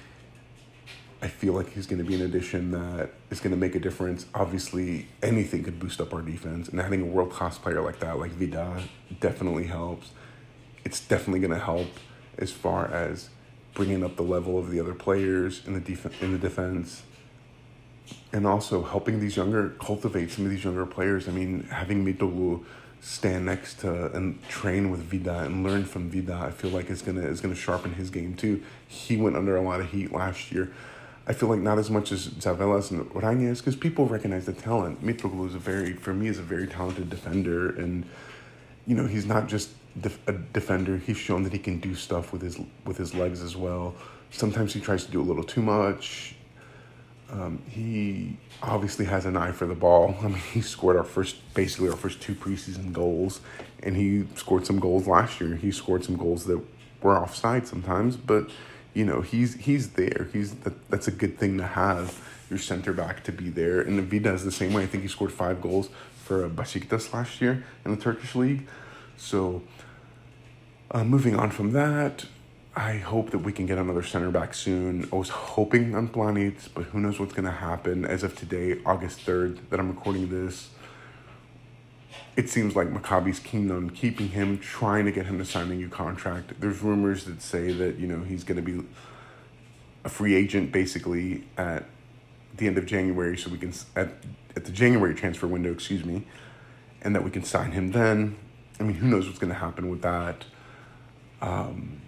I 1.21 1.27
feel 1.27 1.53
like 1.53 1.71
he's 1.73 1.86
going 1.86 1.99
to 1.99 2.03
be 2.03 2.15
an 2.15 2.21
addition 2.21 2.71
that 2.71 3.12
is 3.29 3.39
going 3.39 3.51
to 3.51 3.57
make 3.57 3.75
a 3.75 3.79
difference. 3.79 4.25
Obviously, 4.34 5.07
anything 5.21 5.63
could 5.63 5.79
boost 5.79 6.01
up 6.01 6.13
our 6.13 6.21
defense, 6.21 6.67
and 6.67 6.79
having 6.79 7.01
a 7.01 7.05
world 7.05 7.31
class 7.31 7.57
player 7.57 7.81
like 7.81 7.99
that, 7.99 8.17
like 8.17 8.31
Vida, 8.31 8.81
definitely 9.19 9.65
helps. 9.65 10.12
It's 10.84 10.99
definitely 10.99 11.39
going 11.39 11.53
to 11.53 11.63
help 11.63 11.89
as 12.39 12.51
far 12.51 12.88
as 12.88 13.29
bringing 13.73 14.03
up 14.03 14.15
the 14.15 14.23
level 14.23 14.57
of 14.57 14.71
the 14.71 14.79
other 14.79 14.95
players 14.95 15.62
in 15.65 15.73
the 15.73 15.79
def- 15.79 16.21
in 16.21 16.31
the 16.31 16.38
defense 16.38 17.03
and 18.34 18.47
also 18.47 18.84
helping 18.84 19.19
these 19.19 19.38
younger 19.38 19.69
cultivate 19.79 20.31
some 20.31 20.45
of 20.45 20.51
these 20.51 20.63
younger 20.63 20.86
players. 20.86 21.27
I 21.27 21.31
mean, 21.31 21.63
having 21.63 22.05
Mitoglou 22.05 22.63
stand 23.01 23.45
next 23.45 23.79
to 23.79 24.12
and 24.13 24.41
train 24.47 24.91
with 24.91 25.01
Vida 25.01 25.39
and 25.39 25.63
learn 25.63 25.86
from 25.86 26.10
Vida, 26.10 26.34
I 26.34 26.51
feel 26.51 26.71
like 26.71 26.89
is 26.89 27.01
gonna 27.01 27.21
is 27.21 27.41
gonna 27.41 27.55
sharpen 27.55 27.93
his 27.93 28.10
game 28.10 28.36
too. 28.36 28.63
He 28.88 29.17
went 29.17 29.36
under 29.36 29.55
a 29.55 29.62
lot 29.62 29.79
of 29.79 29.91
heat 29.91 30.12
last 30.12 30.51
year. 30.51 30.71
I 31.27 31.34
feel 31.34 31.49
like 31.49 31.60
not 31.60 31.77
as 31.77 31.89
much 31.89 32.12
as 32.12 32.27
Zavelas 32.27 32.91
and 32.91 33.07
Orangez 33.12 33.57
because 33.57 33.75
people 33.75 34.05
recognize 34.07 34.45
the 34.45 34.53
talent. 34.53 35.05
Mitoglou 35.05 35.47
is 35.47 35.55
a 35.55 35.60
very, 35.60 35.93
for 35.93 36.13
me, 36.13 36.27
is 36.27 36.39
a 36.39 36.43
very 36.43 36.67
talented 36.67 37.10
defender, 37.10 37.69
and 37.69 38.05
you 38.88 38.95
know 38.95 39.05
he's 39.05 39.25
not 39.25 39.47
just 39.47 39.69
def- 39.99 40.27
a 40.27 40.34
defender. 40.34 40.97
He's 40.97 41.17
shown 41.17 41.43
that 41.43 41.53
he 41.53 41.60
can 41.60 41.79
do 41.79 41.93
stuff 41.95 42.34
with 42.34 42.41
his 42.41 42.60
with 42.86 42.97
his 42.97 43.13
legs 43.13 43.41
as 43.41 43.55
well. 43.55 43.93
Sometimes 44.31 44.73
he 44.73 44.79
tries 44.79 45.05
to 45.05 45.12
do 45.12 45.21
a 45.21 45.23
little 45.23 45.43
too 45.43 45.62
much 45.62 46.36
um, 47.31 47.62
he 47.69 48.38
obviously 48.62 49.05
has 49.05 49.25
an 49.25 49.38
eye 49.38 49.51
for 49.51 49.65
the 49.65 49.75
ball. 49.75 50.15
I 50.21 50.27
mean, 50.27 50.38
he 50.53 50.62
scored 50.62 50.97
our 50.97 51.03
first, 51.03 51.38
basically 51.53 51.89
our 51.89 51.95
first 51.95 52.21
two 52.21 52.36
preseason 52.36 52.91
goals, 52.91 53.39
and 53.81 53.95
he 53.95 54.27
scored 54.36 54.65
some 54.65 54.79
goals 54.79 55.07
last 55.07 55.39
year. 55.39 55.55
He 55.55 55.71
scored 55.71 56.03
some 56.03 56.17
goals 56.17 56.45
that 56.45 56.62
were 57.01 57.17
offside 57.17 57.67
sometimes, 57.67 58.17
but 58.17 58.49
you 58.93 59.06
know 59.06 59.21
he's 59.21 59.56
he's 59.56 59.91
there. 59.91 60.27
He's 60.34 60.56
that, 60.56 60.89
that's 60.89 61.08
a 61.08 61.12
good 61.12 61.38
thing 61.38 61.58
to 61.58 61.65
have 61.65 62.21
your 62.49 62.60
center 62.60 62.93
back 62.93 63.23
to 63.23 63.32
be 63.32 63.49
there. 63.49 63.82
And 63.82 64.01
Vida 64.04 64.32
does 64.32 64.43
the 64.43 64.51
same 64.51 64.73
way. 64.73 64.84
I 64.84 64.86
think 64.86 65.04
he 65.04 65.10
scored 65.10 65.32
five 65.32 65.62
goals 65.62 65.89
for 66.23 66.47
Besiktas 66.49 67.13
last 67.13 67.41
year 67.41 67.63
in 67.86 67.91
the 67.91 68.01
Turkish 68.01 68.36
league. 68.36 68.67
So, 69.17 69.62
uh, 70.91 71.04
moving 71.04 71.36
on 71.36 71.51
from 71.51 71.71
that, 71.71 72.25
I 72.75 72.97
hope 72.97 73.32
that 73.32 73.39
we 73.39 73.51
can 73.51 73.65
get 73.65 73.77
another 73.77 74.04
center 74.04 74.32
back 74.32 74.54
soon. 74.54 75.08
I 75.12 75.15
was 75.15 75.30
hoping 75.30 75.95
on 75.95 76.08
Planets, 76.08 76.67
but 76.67 76.86
who 76.86 76.99
knows 76.99 77.19
what's 77.19 77.34
going 77.34 77.45
to 77.45 77.51
happen. 77.51 78.06
As 78.06 78.23
of 78.23 78.36
today, 78.36 78.80
August 78.86 79.25
3rd, 79.25 79.60
that 79.69 79.80
I'm 79.80 79.89
recording 79.89 80.30
this, 80.30 80.69
it 82.41 82.49
seems 82.49 82.75
like 82.75 82.88
Maccabi's 82.88 83.39
keen 83.39 83.69
on 83.69 83.91
keeping 83.91 84.30
him, 84.30 84.58
trying 84.58 85.06
to 85.06 85.12
get 85.12 85.27
him 85.27 85.38
to 85.38 85.45
sign 85.45 85.69
a 85.69 85.75
new 85.75 85.88
contract. 85.88 86.60
There's 86.60 86.82
rumors 86.82 87.25
that 87.25 87.39
say 87.39 87.71
that, 87.71 87.99
you 87.99 88.08
know, 88.08 88.23
he's 88.23 88.43
going 88.43 88.56
to 88.56 88.63
be 88.63 88.84
a 90.04 90.10
free 90.10 90.34
agent 90.34 90.71
basically 90.71 91.43
at 91.56 91.86
the 92.58 92.65
end 92.65 92.80
of 92.80 92.88
January, 92.88 93.38
so 93.38 93.51
we 93.51 93.60
can, 93.60 93.71
at, 93.95 94.13
at 94.56 94.65
the 94.65 94.71
January 94.71 95.13
transfer 95.13 95.45
window, 95.45 95.71
excuse 95.71 96.04
me, 96.04 96.23
and 97.04 97.13
that 97.13 97.23
we 97.23 97.30
can 97.30 97.43
sign 97.43 97.73
him 97.73 97.91
then. 97.91 98.36
I 98.80 98.84
mean, 98.84 98.95
who 98.95 99.08
knows 99.08 99.27
what's 99.27 99.38
going 99.38 99.54
to 99.54 99.60
happen 99.60 99.91
with 99.91 100.01
that. 100.01 100.45
Um, 101.43 102.01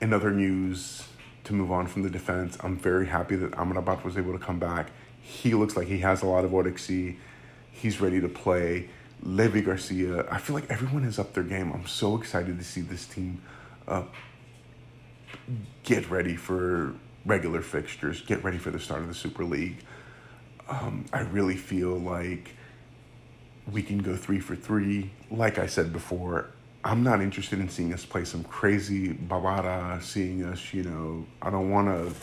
in 0.00 0.12
other 0.12 0.32
news, 0.32 1.06
to 1.44 1.52
move 1.52 1.70
on 1.70 1.86
from 1.86 2.02
the 2.02 2.10
defense, 2.10 2.58
I'm 2.60 2.76
very 2.76 3.06
happy 3.06 3.36
that 3.36 3.52
Amrabat 3.52 4.02
was 4.02 4.18
able 4.18 4.32
to 4.32 4.38
come 4.40 4.58
back. 4.58 4.90
He 5.22 5.54
looks 5.54 5.76
like 5.76 5.86
he 5.86 5.98
has 5.98 6.22
a 6.22 6.26
lot 6.26 6.44
of 6.44 6.52
Odyssey. 6.52 7.18
He's 7.78 8.00
ready 8.00 8.20
to 8.20 8.28
play. 8.28 8.88
Levi 9.22 9.60
Garcia, 9.60 10.26
I 10.30 10.38
feel 10.38 10.54
like 10.54 10.68
everyone 10.68 11.04
is 11.04 11.18
up 11.18 11.32
their 11.32 11.44
game. 11.44 11.72
I'm 11.72 11.86
so 11.86 12.16
excited 12.16 12.58
to 12.58 12.64
see 12.64 12.80
this 12.80 13.06
team 13.06 13.40
uh, 13.86 14.02
get 15.84 16.10
ready 16.10 16.34
for 16.34 16.94
regular 17.24 17.62
fixtures, 17.62 18.20
get 18.22 18.42
ready 18.42 18.58
for 18.58 18.70
the 18.70 18.80
start 18.80 19.02
of 19.02 19.08
the 19.08 19.14
Super 19.14 19.44
League. 19.44 19.76
Um, 20.68 21.04
I 21.12 21.20
really 21.20 21.56
feel 21.56 21.96
like 21.96 22.50
we 23.70 23.82
can 23.82 23.98
go 23.98 24.16
three 24.16 24.40
for 24.40 24.56
three. 24.56 25.10
Like 25.30 25.58
I 25.58 25.66
said 25.66 25.92
before, 25.92 26.50
I'm 26.84 27.02
not 27.04 27.20
interested 27.20 27.60
in 27.60 27.68
seeing 27.68 27.92
us 27.92 28.04
play 28.04 28.24
some 28.24 28.42
crazy 28.44 29.12
babara, 29.12 30.02
seeing 30.02 30.44
us, 30.44 30.74
you 30.74 30.82
know, 30.82 31.26
I 31.42 31.50
don't 31.50 31.70
want 31.70 31.88
to 31.88 32.14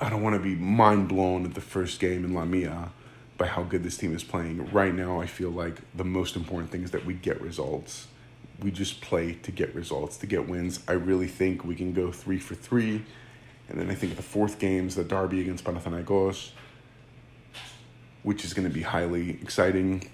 I 0.00 0.10
don't 0.10 0.22
want 0.22 0.36
to 0.36 0.40
be 0.40 0.54
mind 0.54 1.08
blown 1.08 1.44
at 1.44 1.54
the 1.54 1.60
first 1.60 1.98
game 2.00 2.24
in 2.24 2.32
Lamia 2.32 2.90
by 3.38 3.46
how 3.46 3.62
good 3.62 3.84
this 3.84 3.96
team 3.96 4.14
is 4.14 4.24
playing. 4.24 4.70
Right 4.72 4.92
now, 4.92 5.20
I 5.20 5.26
feel 5.26 5.50
like 5.50 5.76
the 5.94 6.04
most 6.04 6.36
important 6.36 6.70
thing 6.70 6.82
is 6.82 6.90
that 6.90 7.06
we 7.06 7.14
get 7.14 7.40
results. 7.40 8.08
We 8.60 8.72
just 8.72 9.00
play 9.00 9.34
to 9.34 9.52
get 9.52 9.74
results, 9.74 10.16
to 10.18 10.26
get 10.26 10.48
wins. 10.48 10.80
I 10.88 10.92
really 10.92 11.28
think 11.28 11.64
we 11.64 11.76
can 11.76 11.92
go 11.92 12.10
three 12.10 12.40
for 12.40 12.56
three. 12.56 13.04
And 13.68 13.80
then 13.80 13.90
I 13.90 13.94
think 13.94 14.16
the 14.16 14.22
fourth 14.22 14.58
game 14.58 14.88
is 14.88 14.96
the 14.96 15.04
derby 15.04 15.40
against 15.40 15.62
Panathinaikos, 15.62 16.50
which 18.24 18.44
is 18.44 18.52
going 18.54 18.66
to 18.66 18.74
be 18.74 18.82
highly 18.82 19.30
exciting. 19.30 20.10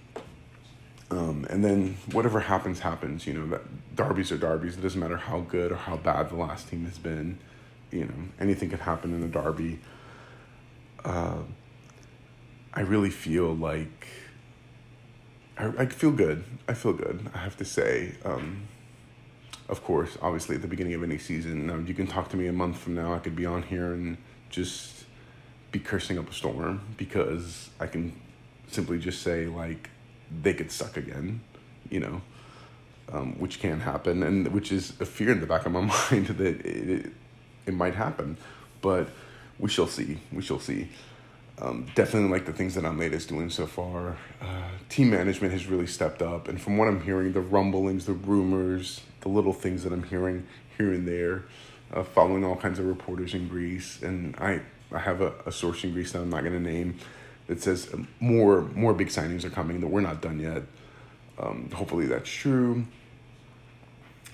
Um, 1.11 1.47
and 1.49 1.65
then 1.65 1.97
whatever 2.13 2.41
happens, 2.41 2.81
happens. 2.81 3.27
You 3.27 3.35
know, 3.35 3.47
that 3.47 3.97
derbies 3.97 4.33
are 4.33 4.37
derbies. 4.37 4.77
It 4.77 4.83
doesn't 4.83 5.01
matter 5.01 5.17
how 5.17 5.41
good 5.41 5.73
or 5.73 5.77
how 5.77 5.97
bad 5.97 6.29
the 6.29 6.37
last 6.37 6.69
team 6.69 6.85
has 6.85 6.99
been. 6.99 7.39
You 7.91 8.07
know, 8.07 8.15
anything 8.39 8.69
could 8.69 8.81
happen 8.81 9.15
in 9.15 9.23
a 9.23 9.29
derby. 9.29 9.79
Uh, 11.05 11.43
I 12.75 12.81
really 12.81 13.11
feel 13.11 13.55
like 13.55 14.09
I, 15.57 15.67
I 15.79 15.87
feel 15.87 16.11
good. 16.11 16.45
I 16.69 16.75
feel 16.75 16.93
good. 16.93 17.31
I 17.33 17.39
have 17.39 17.57
to 17.59 17.65
say. 17.65 18.17
Um, 18.25 18.69
of 19.69 19.83
course, 19.83 20.19
obviously, 20.21 20.57
at 20.57 20.63
the 20.63 20.69
beginning 20.69 20.93
of 20.95 21.03
any 21.03 21.17
season, 21.17 21.69
now 21.69 21.77
you 21.77 21.95
can 21.95 22.07
talk 22.07 22.29
to 22.31 22.37
me 22.37 22.49
a 22.49 22.53
month 22.53 22.79
from 22.79 22.97
now. 22.97 23.15
I 23.15 23.19
could 23.19 23.37
be 23.37 23.47
on 23.47 23.63
here 23.63 23.95
and 23.95 24.19
just 24.51 25.05
be 25.71 25.79
cursing 25.79 26.19
up 26.19 26.29
a 26.29 26.35
storm 26.35 26.81
because 26.97 27.71
I 27.81 27.87
can 27.87 28.13
simply 28.69 28.99
just 28.99 29.23
say 29.23 29.47
like 29.47 29.89
they 30.43 30.53
could 30.53 30.71
suck 30.71 30.97
again, 30.97 31.41
you 31.89 32.01
know, 32.01 32.21
um, 33.13 33.39
which 33.39 33.61
can 33.61 33.81
happen, 33.81 34.23
and 34.23 34.49
which 34.49 34.73
is 34.73 35.01
a 35.01 35.07
fear 35.07 35.31
in 35.31 35.41
the 35.41 35.47
back 35.47 35.65
of 35.65 35.73
my 35.73 35.81
mind 36.11 36.27
that 36.27 36.41
it, 36.41 36.91
it, 36.91 37.13
it 37.67 37.75
might 37.75 37.95
happen, 37.95 38.37
but 38.83 39.09
we 39.59 39.71
shall 39.71 39.87
see. 39.87 40.19
We 40.33 40.43
shall 40.43 40.61
see. 40.61 40.89
Um, 41.61 41.87
definitely 41.95 42.31
like 42.31 42.47
the 42.47 42.53
things 42.53 42.75
that 42.75 42.85
Ahmed 42.85 43.13
is 43.13 43.27
doing 43.27 43.49
so 43.49 43.67
far. 43.67 44.17
Uh, 44.43 44.69
team 44.89 45.11
management 45.11 45.53
has 45.53 45.67
really 45.67 45.87
stepped 45.87 46.21
up, 46.21 46.49
and 46.49 46.61
from 46.61 46.77
what 46.77 46.89
I'm 46.89 47.01
hearing, 47.01 47.33
the 47.33 47.41
rumblings, 47.41 48.07
the 48.07 48.13
rumors, 48.13 49.01
the 49.21 49.29
little 49.29 49.53
things 49.53 49.85
that 49.85 49.93
I'm 49.93 50.03
hearing 50.03 50.47
here 50.77 50.93
and 50.93 51.07
there, 51.07 51.45
uh, 51.93 52.03
following 52.03 52.45
all 52.45 52.57
kinds 52.57 52.81
of 52.81 52.87
reporters 52.87 53.35
in 53.35 53.49
Greece, 53.49 54.03
and 54.03 54.35
I 54.37 54.63
I 54.93 54.99
have 54.99 55.21
a, 55.21 55.33
a 55.47 55.53
source 55.53 55.85
in 55.85 55.93
Greece 55.93 56.13
that 56.13 56.21
I'm 56.21 56.31
not 56.31 56.43
going 56.43 56.53
to 56.55 56.61
name 56.61 56.99
that 57.47 57.63
says 57.63 57.95
more 58.21 58.63
more 58.75 58.95
big 58.95 59.09
signings 59.09 59.45
are 59.45 59.51
coming 59.51 59.81
that 59.81 59.89
we're 59.89 60.01
not 60.01 60.21
done 60.21 60.41
yet. 60.41 60.63
Um, 61.39 61.71
hopefully 61.73 62.07
that's 62.07 62.31
true. 62.31 62.85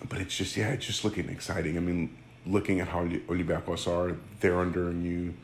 But 0.08 0.20
it's 0.20 0.36
just 0.36 0.56
yeah, 0.56 0.70
it's 0.70 0.86
just 0.86 1.04
looking 1.04 1.28
exciting. 1.28 1.76
I 1.76 1.80
mean, 1.80 2.16
looking 2.46 2.80
at 2.80 2.88
how 2.88 3.04
Olympiacos 3.04 3.86
are, 3.86 4.16
they're 4.40 4.58
under 4.58 4.88
a 4.88 4.92
new, 4.92 5.34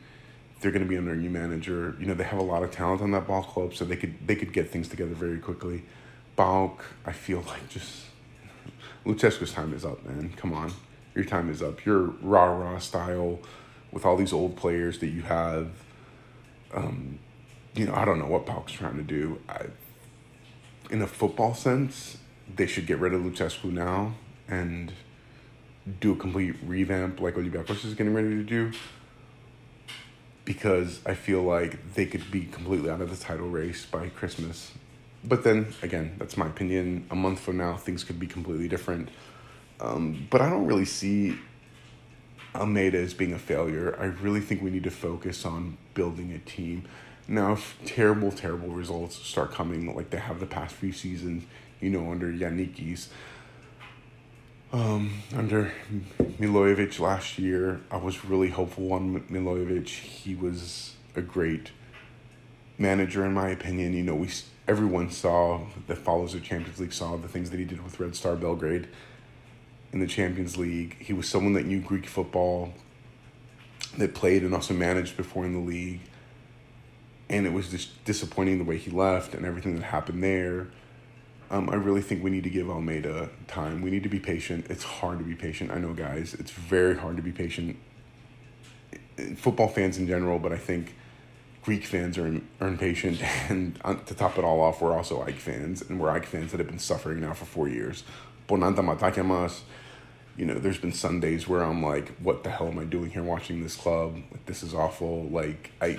they're 0.59 0.71
going 0.71 0.83
to 0.83 0.89
be 0.89 0.97
under 0.97 1.13
a 1.13 1.15
new 1.15 1.29
manager. 1.29 1.95
You 1.99 2.07
know, 2.07 2.13
they 2.13 2.23
have 2.23 2.39
a 2.39 2.43
lot 2.43 2.63
of 2.63 2.71
talent 2.71 3.01
on 3.01 3.11
that 3.11 3.27
ball 3.27 3.43
club, 3.43 3.73
so 3.73 3.85
they 3.85 3.95
could 3.95 4.15
they 4.25 4.35
could 4.35 4.53
get 4.53 4.69
things 4.69 4.87
together 4.87 5.13
very 5.13 5.39
quickly. 5.39 5.83
PAOK, 6.37 6.81
I 7.05 7.11
feel 7.11 7.43
like 7.47 7.67
just 7.69 8.05
Lucescu's 9.05 9.53
time 9.53 9.73
is 9.73 9.85
up, 9.85 10.03
man. 10.05 10.33
Come 10.35 10.53
on, 10.53 10.71
your 11.15 11.25
time 11.25 11.49
is 11.49 11.61
up. 11.61 11.85
Your 11.85 12.01
rah 12.21 12.45
rah 12.45 12.79
style 12.79 13.39
with 13.91 14.05
all 14.05 14.17
these 14.17 14.33
old 14.33 14.55
players 14.55 14.99
that 14.99 15.07
you 15.07 15.21
have. 15.21 15.69
Um, 16.73 17.19
you 17.73 17.85
know, 17.85 17.93
I 17.93 18.05
don't 18.05 18.19
know 18.19 18.27
what 18.27 18.45
PAOK's 18.45 18.73
trying 18.73 18.97
to 18.97 19.03
do. 19.03 19.39
I, 19.47 19.67
in 20.89 21.01
a 21.01 21.07
football 21.07 21.53
sense, 21.53 22.17
they 22.55 22.65
should 22.65 22.87
get 22.87 22.99
rid 22.99 23.13
of 23.13 23.21
Lucescu 23.21 23.71
now 23.71 24.15
and 24.47 24.91
do 25.99 26.13
a 26.13 26.15
complete 26.15 26.55
revamp 26.65 27.19
like 27.19 27.35
Olympiacos 27.35 27.85
is 27.85 27.93
getting 27.93 28.13
ready 28.13 28.29
to 28.29 28.43
do. 28.43 28.71
Because 30.47 31.01
I 31.05 31.13
feel 31.13 31.43
like 31.43 31.93
they 31.95 32.05
could 32.05 32.31
be 32.31 32.45
completely 32.45 32.89
out 32.89 33.01
of 33.01 33.09
the 33.09 33.21
title 33.21 33.49
race 33.49 33.85
by 33.85 34.07
Christmas. 34.07 34.71
But 35.23 35.43
then 35.43 35.73
again, 35.81 36.15
that's 36.17 36.37
my 36.37 36.47
opinion. 36.47 37.05
A 37.11 37.15
month 37.15 37.41
from 37.41 37.57
now, 37.57 37.75
things 37.75 38.05
could 38.05 38.17
be 38.17 38.27
completely 38.27 38.69
different. 38.69 39.09
Um, 39.81 40.25
but 40.29 40.39
I 40.39 40.49
don't 40.49 40.65
really 40.65 40.85
see 40.85 41.35
Almeyda 42.55 42.97
as 42.97 43.13
being 43.13 43.33
a 43.33 43.39
failure. 43.39 43.97
I 43.99 44.05
really 44.05 44.39
think 44.39 44.61
we 44.61 44.69
need 44.69 44.85
to 44.85 44.91
focus 44.91 45.45
on 45.45 45.77
building 45.93 46.31
a 46.31 46.39
team. 46.39 46.85
Now, 47.27 47.51
if 47.51 47.77
terrible, 47.85 48.31
terrible 48.31 48.69
results 48.69 49.17
start 49.17 49.51
coming 49.51 49.93
like 49.93 50.11
they 50.11 50.17
have 50.17 50.39
the 50.39 50.45
past 50.45 50.75
few 50.75 50.93
seasons, 50.93 51.43
you 51.81 51.89
know, 51.89 52.09
under 52.09 52.31
Giannikis, 52.31 53.09
um, 54.73 55.21
under 55.35 55.71
Milojevic 56.19 56.99
last 56.99 57.39
year, 57.39 57.81
I 57.89 57.97
was 57.97 58.25
really 58.25 58.49
hopeful 58.49 58.93
on 58.93 59.21
Milojevic. 59.21 59.87
He 59.87 60.35
was 60.35 60.95
a 61.15 61.21
great 61.21 61.71
manager, 62.77 63.25
in 63.25 63.33
my 63.33 63.49
opinion. 63.49 63.93
You 63.93 64.03
know, 64.03 64.15
we 64.15 64.29
everyone 64.67 65.09
saw 65.09 65.61
that 65.87 65.97
follows 65.97 66.33
the 66.33 66.39
Champions 66.39 66.79
League 66.79 66.93
saw 66.93 67.15
the 67.15 67.27
things 67.27 67.49
that 67.51 67.59
he 67.59 67.65
did 67.65 67.83
with 67.83 67.99
Red 67.99 68.15
Star 68.15 68.35
Belgrade 68.35 68.87
in 69.93 69.99
the 69.99 70.07
Champions 70.07 70.57
League. 70.57 70.97
He 70.99 71.13
was 71.13 71.27
someone 71.27 71.53
that 71.53 71.65
knew 71.65 71.79
Greek 71.79 72.05
football, 72.05 72.73
that 73.97 74.13
played 74.13 74.43
and 74.43 74.53
also 74.53 74.73
managed 74.73 75.17
before 75.17 75.45
in 75.45 75.53
the 75.53 75.59
league. 75.59 76.01
And 77.29 77.45
it 77.45 77.53
was 77.53 77.69
just 77.69 78.03
disappointing 78.05 78.57
the 78.57 78.63
way 78.63 78.77
he 78.77 78.91
left 78.91 79.33
and 79.33 79.45
everything 79.45 79.75
that 79.75 79.83
happened 79.83 80.23
there. 80.23 80.67
Um, 81.49 81.69
I 81.69 81.75
really 81.75 82.01
think 82.01 82.23
we 82.23 82.29
need 82.29 82.43
to 82.43 82.49
give 82.49 82.69
Almeyda 82.69 83.29
time. 83.47 83.81
We 83.81 83.89
need 83.89 84.03
to 84.03 84.09
be 84.09 84.19
patient. 84.19 84.65
It's 84.69 84.83
hard 84.83 85.19
to 85.19 85.25
be 85.25 85.35
patient. 85.35 85.71
I 85.71 85.77
know, 85.77 85.93
guys. 85.93 86.33
It's 86.33 86.51
very 86.51 86.97
hard 86.97 87.15
to 87.17 87.23
be 87.23 87.31
patient. 87.31 87.77
Eh, 88.91 88.97
eh, 89.17 89.35
football 89.35 89.69
fans 89.69 89.97
in 89.97 90.07
general, 90.07 90.39
but 90.39 90.51
I 90.51 90.57
think 90.57 90.95
Greek 91.63 91.85
fans 91.85 92.17
are, 92.17 92.41
are 92.59 92.67
impatient. 92.67 93.21
And 93.49 93.79
uh, 93.85 93.95
to 93.95 94.13
top 94.13 94.37
it 94.37 94.43
all 94.43 94.59
off, 94.59 94.81
we're 94.81 94.95
also 94.95 95.23
AEK 95.23 95.35
fans, 95.35 95.81
and 95.81 95.99
we're 95.99 96.09
AEK 96.09 96.25
fans 96.25 96.51
that 96.51 96.59
have 96.59 96.67
been 96.67 96.79
suffering 96.79 97.21
now 97.21 97.33
for 97.33 97.45
four 97.45 97.69
years. 97.69 98.03
Ponanta 98.49 98.77
matakemas. 98.77 99.61
You 100.35 100.45
know, 100.45 100.55
there's 100.55 100.77
been 100.77 100.93
Sundays 100.93 101.47
where 101.47 101.63
I'm 101.63 101.81
like, 101.81 102.09
what 102.17 102.43
the 102.43 102.49
hell 102.51 102.67
am 102.67 102.77
I 102.77 102.83
doing 102.83 103.09
here 103.09 103.23
watching 103.23 103.63
this 103.63 103.75
club? 103.75 104.15
Like, 104.31 104.45
this 104.45 104.63
is 104.63 104.73
awful. 104.73 105.23
Like, 105.29 105.71
I 105.81 105.97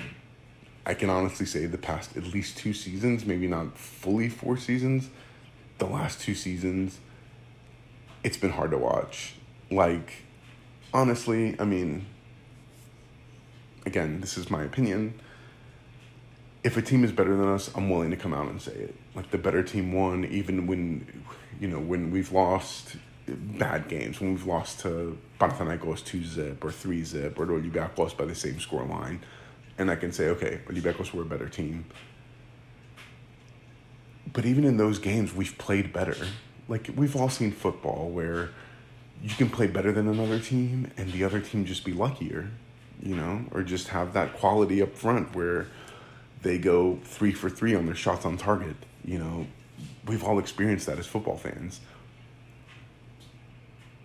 I 0.87 0.94
can 0.94 1.11
honestly 1.11 1.44
say 1.44 1.66
the 1.66 1.76
past 1.76 2.16
at 2.16 2.24
least 2.32 2.56
two 2.56 2.72
seasons, 2.72 3.26
maybe 3.26 3.46
not 3.46 3.76
fully 3.76 4.30
four 4.30 4.56
seasons, 4.56 5.11
the 5.79 5.87
last 5.87 6.21
two 6.21 6.35
seasons, 6.35 6.99
it's 8.23 8.37
been 8.37 8.51
hard 8.51 8.71
to 8.73 8.79
watch. 8.79 9.35
Like, 9.71 10.25
honestly, 10.93 11.57
I 11.59 11.64
mean, 11.64 12.07
again, 13.87 14.21
this 14.21 14.37
is 14.37 14.51
my 14.51 14.62
opinion. 14.64 15.21
If 16.64 16.77
a 16.77 16.83
team 16.83 17.05
is 17.05 17.12
better 17.12 17.37
than 17.37 17.49
us, 17.49 17.71
I'm 17.75 17.88
willing 17.88 18.11
to 18.11 18.17
come 18.17 18.35
out 18.35 18.49
and 18.49 18.61
say 18.61 18.73
it. 18.73 18.95
Like 19.14 19.31
the 19.31 19.38
better 19.38 19.62
team 19.62 19.93
won, 19.93 20.25
even 20.25 20.67
when, 20.67 21.07
you 21.61 21.69
know, 21.69 21.79
when 21.79 22.11
we've 22.11 22.33
lost 22.33 22.97
bad 23.27 23.88
games, 23.88 24.21
when 24.21 24.31
we've 24.31 24.47
lost 24.47 24.81
to 24.81 25.17
Panathinaikos 25.38 26.05
2 26.05 26.25
zip 26.25 26.64
or 26.64 26.73
3 26.73 27.05
zip 27.05 27.38
or 27.38 27.47
to 27.47 27.53
Olympiacos 27.53 28.17
by 28.17 28.25
the 28.25 28.35
same 28.35 28.59
score 28.59 28.85
line. 28.85 29.21
And 29.77 29.91
I 29.91 29.97
can 29.97 30.12
say, 30.12 30.29
okay, 30.31 30.61
Olympiacos 30.67 31.12
were 31.14 31.23
a 31.23 31.27
better 31.27 31.49
team 31.49 31.85
but 34.33 34.45
even 34.45 34.64
in 34.64 34.77
those 34.77 34.99
games, 34.99 35.35
we've 35.35 35.57
played 35.59 35.93
better. 35.93 36.17
Like 36.69 36.91
we've 36.95 37.17
all 37.17 37.29
seen 37.29 37.53
football 37.53 38.09
where 38.11 38.51
you 39.23 39.31
can 39.31 39.51
play 39.51 39.67
better 39.67 39.93
than 39.93 40.09
another 40.09 40.38
team 40.38 40.91
and 40.97 41.12
the 41.12 41.25
other 41.25 41.41
team 41.41 41.64
just 41.64 41.85
be 41.85 41.93
luckier, 41.93 42.51
you 43.03 43.17
know, 43.17 43.45
or 43.53 43.62
just 43.62 43.88
have 43.88 44.12
that 44.12 44.35
quality 44.35 44.83
up 44.83 44.95
front 44.95 45.35
where 45.35 45.67
they 46.43 46.59
go 46.59 46.99
three 47.05 47.33
for 47.33 47.51
three 47.51 47.75
on 47.75 47.87
their 47.87 47.95
shots 47.95 48.25
on 48.25 48.37
target. 48.37 48.77
You 49.05 49.19
know, 49.19 49.47
we've 50.07 50.23
all 50.23 50.38
experienced 50.38 50.87
that 50.87 50.99
as 50.99 51.07
football 51.07 51.37
fans. 51.37 51.81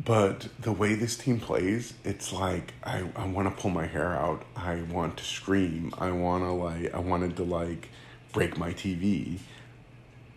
But 0.04 0.50
the 0.60 0.72
way 0.72 0.96
this 0.96 1.16
team 1.16 1.40
plays, 1.40 1.94
it's 2.04 2.34
like 2.34 2.74
I, 2.84 3.08
I 3.16 3.26
want 3.26 3.54
to 3.54 3.62
pull 3.62 3.72
my 3.72 3.86
hair 3.86 4.14
out. 4.14 4.44
I 4.56 4.82
want 4.82 5.18
to 5.18 5.24
scream. 5.24 5.94
I 5.98 6.12
want 6.12 6.44
to 6.44 6.52
like 6.52 6.94
I 6.94 7.00
wanted 7.00 7.38
to 7.38 7.44
like 7.44 7.90
break 8.32 8.58
my 8.58 8.74
TV 8.74 9.40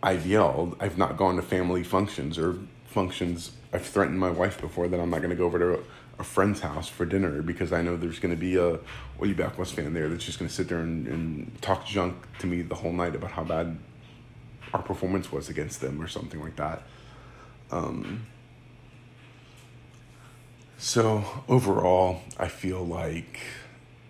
I've 0.01 0.25
yelled. 0.25 0.75
I've 0.79 0.97
not 0.97 1.17
gone 1.17 1.35
to 1.37 1.41
family 1.41 1.83
functions 1.83 2.37
or 2.37 2.59
functions. 2.85 3.51
I've 3.73 3.85
threatened 3.85 4.19
my 4.19 4.29
wife 4.29 4.59
before 4.61 4.87
that 4.87 4.99
I'm 4.99 5.09
not 5.09 5.19
going 5.19 5.31
to 5.31 5.35
go 5.35 5.45
over 5.45 5.59
to 5.59 5.83
a, 6.19 6.23
friend's 6.23 6.61
house 6.61 6.87
for 6.87 7.05
dinner 7.05 7.43
because 7.43 7.71
I 7.71 7.83
know 7.83 7.95
there's 7.95 8.17
going 8.17 8.33
to 8.33 8.39
be 8.39 8.55
a 8.55 8.79
Olympiacos 9.19 9.71
fan 9.71 9.93
there 9.93 10.09
that's 10.09 10.25
just 10.25 10.39
going 10.39 10.49
to 10.49 10.53
sit 10.53 10.67
there 10.67 10.79
and, 10.79 11.07
and 11.07 11.61
talk 11.61 11.85
junk 11.85 12.15
to 12.39 12.47
me 12.47 12.63
the 12.63 12.73
whole 12.73 12.91
night 12.91 13.15
about 13.15 13.31
how 13.31 13.43
bad 13.43 13.77
our 14.73 14.81
performance 14.81 15.31
was 15.31 15.47
against 15.47 15.79
them 15.79 16.01
or 16.01 16.07
something 16.07 16.41
like 16.41 16.55
that. 16.55 16.81
Um, 17.71 18.25
so 20.79 21.23
overall, 21.47 22.21
I 22.39 22.47
feel 22.47 22.83
like 22.83 23.39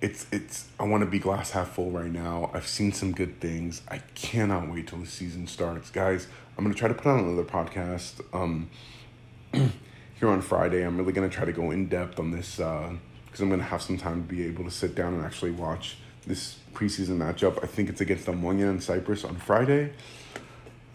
it's 0.01 0.27
it's 0.31 0.67
I 0.79 0.83
want 0.83 1.01
to 1.01 1.09
be 1.09 1.19
glass 1.19 1.51
half 1.51 1.69
full 1.69 1.91
right 1.91 2.11
now. 2.11 2.51
I've 2.53 2.67
seen 2.67 2.91
some 2.91 3.11
good 3.11 3.39
things. 3.39 3.81
I 3.87 3.99
cannot 4.15 4.71
wait 4.71 4.87
till 4.87 4.99
the 4.99 5.07
season 5.07 5.47
starts, 5.47 5.89
guys. 5.89 6.27
I'm 6.57 6.63
gonna 6.63 6.75
try 6.75 6.87
to 6.87 6.93
put 6.93 7.07
on 7.07 7.19
another 7.19 7.43
podcast 7.43 8.21
um, 8.33 8.69
here 9.53 10.29
on 10.29 10.41
Friday. 10.41 10.85
I'm 10.85 10.97
really 10.97 11.13
gonna 11.13 11.29
try 11.29 11.45
to 11.45 11.53
go 11.53 11.71
in 11.71 11.87
depth 11.87 12.19
on 12.19 12.31
this 12.31 12.57
because 12.57 13.41
uh, 13.41 13.43
I'm 13.43 13.49
gonna 13.49 13.63
have 13.63 13.81
some 13.81 13.97
time 13.97 14.27
to 14.27 14.27
be 14.27 14.45
able 14.45 14.63
to 14.65 14.71
sit 14.71 14.93
down 14.93 15.13
and 15.13 15.25
actually 15.25 15.51
watch 15.51 15.97
this 16.25 16.57
preseason 16.73 17.17
matchup. 17.17 17.63
I 17.63 17.67
think 17.67 17.89
it's 17.89 18.01
against 18.01 18.27
Omonia 18.27 18.69
and 18.69 18.83
Cyprus 18.83 19.23
on 19.23 19.37
Friday. 19.37 19.93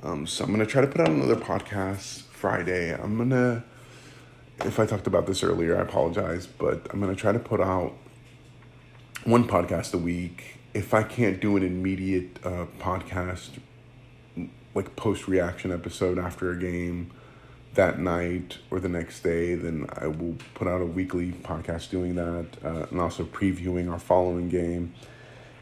Um, 0.03 0.27
so 0.27 0.45
I'm 0.45 0.51
gonna 0.53 0.67
try 0.67 0.81
to 0.81 0.87
put 0.87 1.01
out 1.01 1.09
another 1.09 1.37
podcast 1.37 2.23
Friday. 2.23 2.95
I'm 2.95 3.19
gonna 3.19 3.65
if 4.65 4.79
I 4.79 4.87
talked 4.87 5.09
about 5.09 5.27
this 5.27 5.43
earlier, 5.43 5.77
I 5.77 5.81
apologize, 5.81 6.47
but 6.47 6.87
I'm 6.91 7.01
gonna 7.01 7.17
try 7.17 7.33
to 7.33 7.39
put 7.41 7.61
out 7.61 7.95
one 9.25 9.47
podcast 9.47 9.95
a 9.95 9.99
week. 9.99 10.57
If 10.75 10.95
I 10.95 11.03
can't 11.03 11.41
do 11.41 11.57
an 11.57 11.63
immediate 11.63 12.39
uh, 12.45 12.67
podcast, 12.79 13.51
like 14.75 14.97
post 14.97 15.29
reaction 15.29 15.71
episode 15.71 16.19
after 16.19 16.51
a 16.51 16.57
game 16.57 17.11
that 17.75 17.99
night 17.99 18.59
or 18.71 18.81
the 18.81 18.89
next 18.89 19.23
day, 19.23 19.55
then 19.55 19.87
I 19.97 20.09
will 20.09 20.37
put 20.55 20.67
out 20.67 20.81
a 20.81 20.87
weekly 20.87 21.33
podcast 21.33 21.91
doing 21.91 22.17
that 22.17 22.47
uh, 22.65 22.87
and 22.91 23.01
also 23.01 23.25
previewing 23.25 23.91
our 23.91 23.99
following 23.99 24.49
game. 24.49 24.93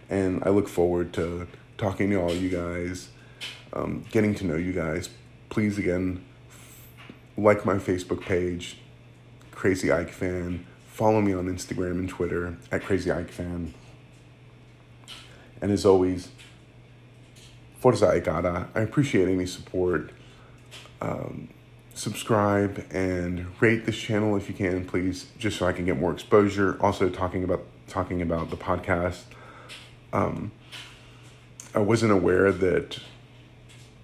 And 0.08 0.42
I 0.44 0.50
look 0.50 0.68
forward 0.68 1.12
to 1.14 1.46
talking 1.76 2.10
to 2.10 2.16
all 2.16 2.32
you 2.32 2.48
guys, 2.48 3.10
um, 3.72 4.04
getting 4.10 4.34
to 4.36 4.46
know 4.46 4.56
you 4.56 4.72
guys. 4.72 5.10
Please, 5.50 5.78
again, 5.78 6.24
like 7.36 7.64
my 7.64 7.74
Facebook 7.74 8.22
page, 8.22 8.78
Crazy 9.52 9.88
AEK 9.88 10.10
Fan 10.10 10.66
Follow 11.00 11.22
me 11.22 11.32
on 11.32 11.46
Instagram 11.46 11.92
and 11.92 12.10
Twitter 12.10 12.58
at 12.70 12.82
Crazy 12.82 13.08
AEK 13.08 13.30
Fan. 13.30 13.72
And 15.62 15.72
as 15.72 15.86
always, 15.86 16.28
Forza 17.78 18.08
Aikara. 18.08 18.68
I 18.74 18.80
appreciate 18.80 19.26
any 19.26 19.46
support. 19.46 20.10
Um, 21.00 21.48
subscribe 21.94 22.84
and 22.90 23.46
rate 23.62 23.86
this 23.86 23.96
channel 23.96 24.36
if 24.36 24.50
you 24.50 24.54
can, 24.54 24.84
please, 24.84 25.28
just 25.38 25.56
so 25.56 25.64
I 25.64 25.72
can 25.72 25.86
get 25.86 25.98
more 25.98 26.12
exposure. 26.12 26.76
Also, 26.82 27.08
talking 27.08 27.44
about 27.44 27.64
talking 27.88 28.20
about 28.20 28.50
the 28.50 28.58
podcast. 28.58 29.22
Um, 30.12 30.52
I 31.74 31.78
wasn't 31.78 32.12
aware 32.12 32.52
that 32.52 32.98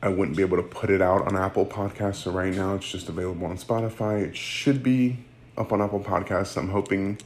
I 0.00 0.08
wouldn't 0.08 0.38
be 0.38 0.42
able 0.42 0.56
to 0.56 0.62
put 0.62 0.88
it 0.88 1.02
out 1.02 1.26
on 1.26 1.36
Apple 1.36 1.66
Podcasts. 1.66 2.22
So 2.22 2.30
right 2.30 2.54
now, 2.54 2.74
it's 2.74 2.90
just 2.90 3.10
available 3.10 3.48
on 3.48 3.58
Spotify. 3.58 4.22
It 4.22 4.34
should 4.34 4.82
be 4.82 5.18
up 5.56 5.72
on 5.72 5.80
Apple 5.82 6.00
Podcasts. 6.00 6.56
I'm 6.56 6.70
hoping 6.70 7.18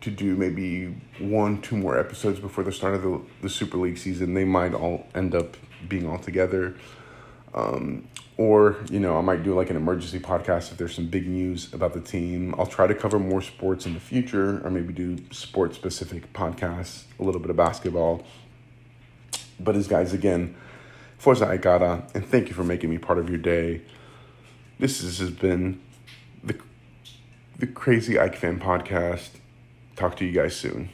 to 0.00 0.10
do 0.10 0.34
maybe 0.34 0.94
one, 1.18 1.60
two 1.60 1.76
more 1.76 1.98
episodes 1.98 2.40
before 2.40 2.64
the 2.64 2.72
start 2.72 2.94
of 2.94 3.02
the, 3.02 3.20
the 3.42 3.50
Super 3.50 3.76
League 3.76 3.98
season. 3.98 4.34
They 4.34 4.44
might 4.44 4.72
all 4.74 5.06
end 5.14 5.34
up 5.34 5.56
being 5.88 6.08
all 6.08 6.18
together. 6.18 6.74
Um, 7.54 8.08
or, 8.36 8.76
you 8.90 9.00
know, 9.00 9.18
I 9.18 9.20
might 9.20 9.42
do 9.42 9.54
like 9.54 9.68
an 9.68 9.76
emergency 9.76 10.18
podcast 10.18 10.72
if 10.72 10.78
there's 10.78 10.94
some 10.94 11.08
big 11.08 11.26
news 11.26 11.74
about 11.74 11.92
the 11.92 12.00
team. 12.00 12.54
I'll 12.56 12.66
try 12.66 12.86
to 12.86 12.94
cover 12.94 13.18
more 13.18 13.42
sports 13.42 13.84
in 13.84 13.92
the 13.92 14.00
future 14.00 14.62
or 14.64 14.70
maybe 14.70 14.94
do 14.94 15.18
sports 15.30 15.76
specific 15.76 16.32
podcasts, 16.32 17.04
a 17.18 17.22
little 17.22 17.40
bit 17.40 17.50
of 17.50 17.56
basketball. 17.56 18.24
But 19.58 19.76
as 19.76 19.88
guys, 19.88 20.14
again, 20.14 20.56
Forza 21.18 21.44
Aikara, 21.44 22.14
and 22.14 22.24
thank 22.24 22.48
you 22.48 22.54
for 22.54 22.64
making 22.64 22.88
me 22.88 22.96
part 22.96 23.18
of 23.18 23.28
your 23.28 23.36
day. 23.36 23.82
This 24.78 25.02
has 25.02 25.30
been 25.30 25.78
the, 26.42 26.58
the 27.60 27.66
Crazy 27.66 28.16
AEK 28.16 28.36
Fan 28.36 28.58
Podcast. 28.58 29.28
Talk 29.94 30.16
to 30.16 30.24
you 30.24 30.32
guys 30.32 30.56
soon. 30.56 30.88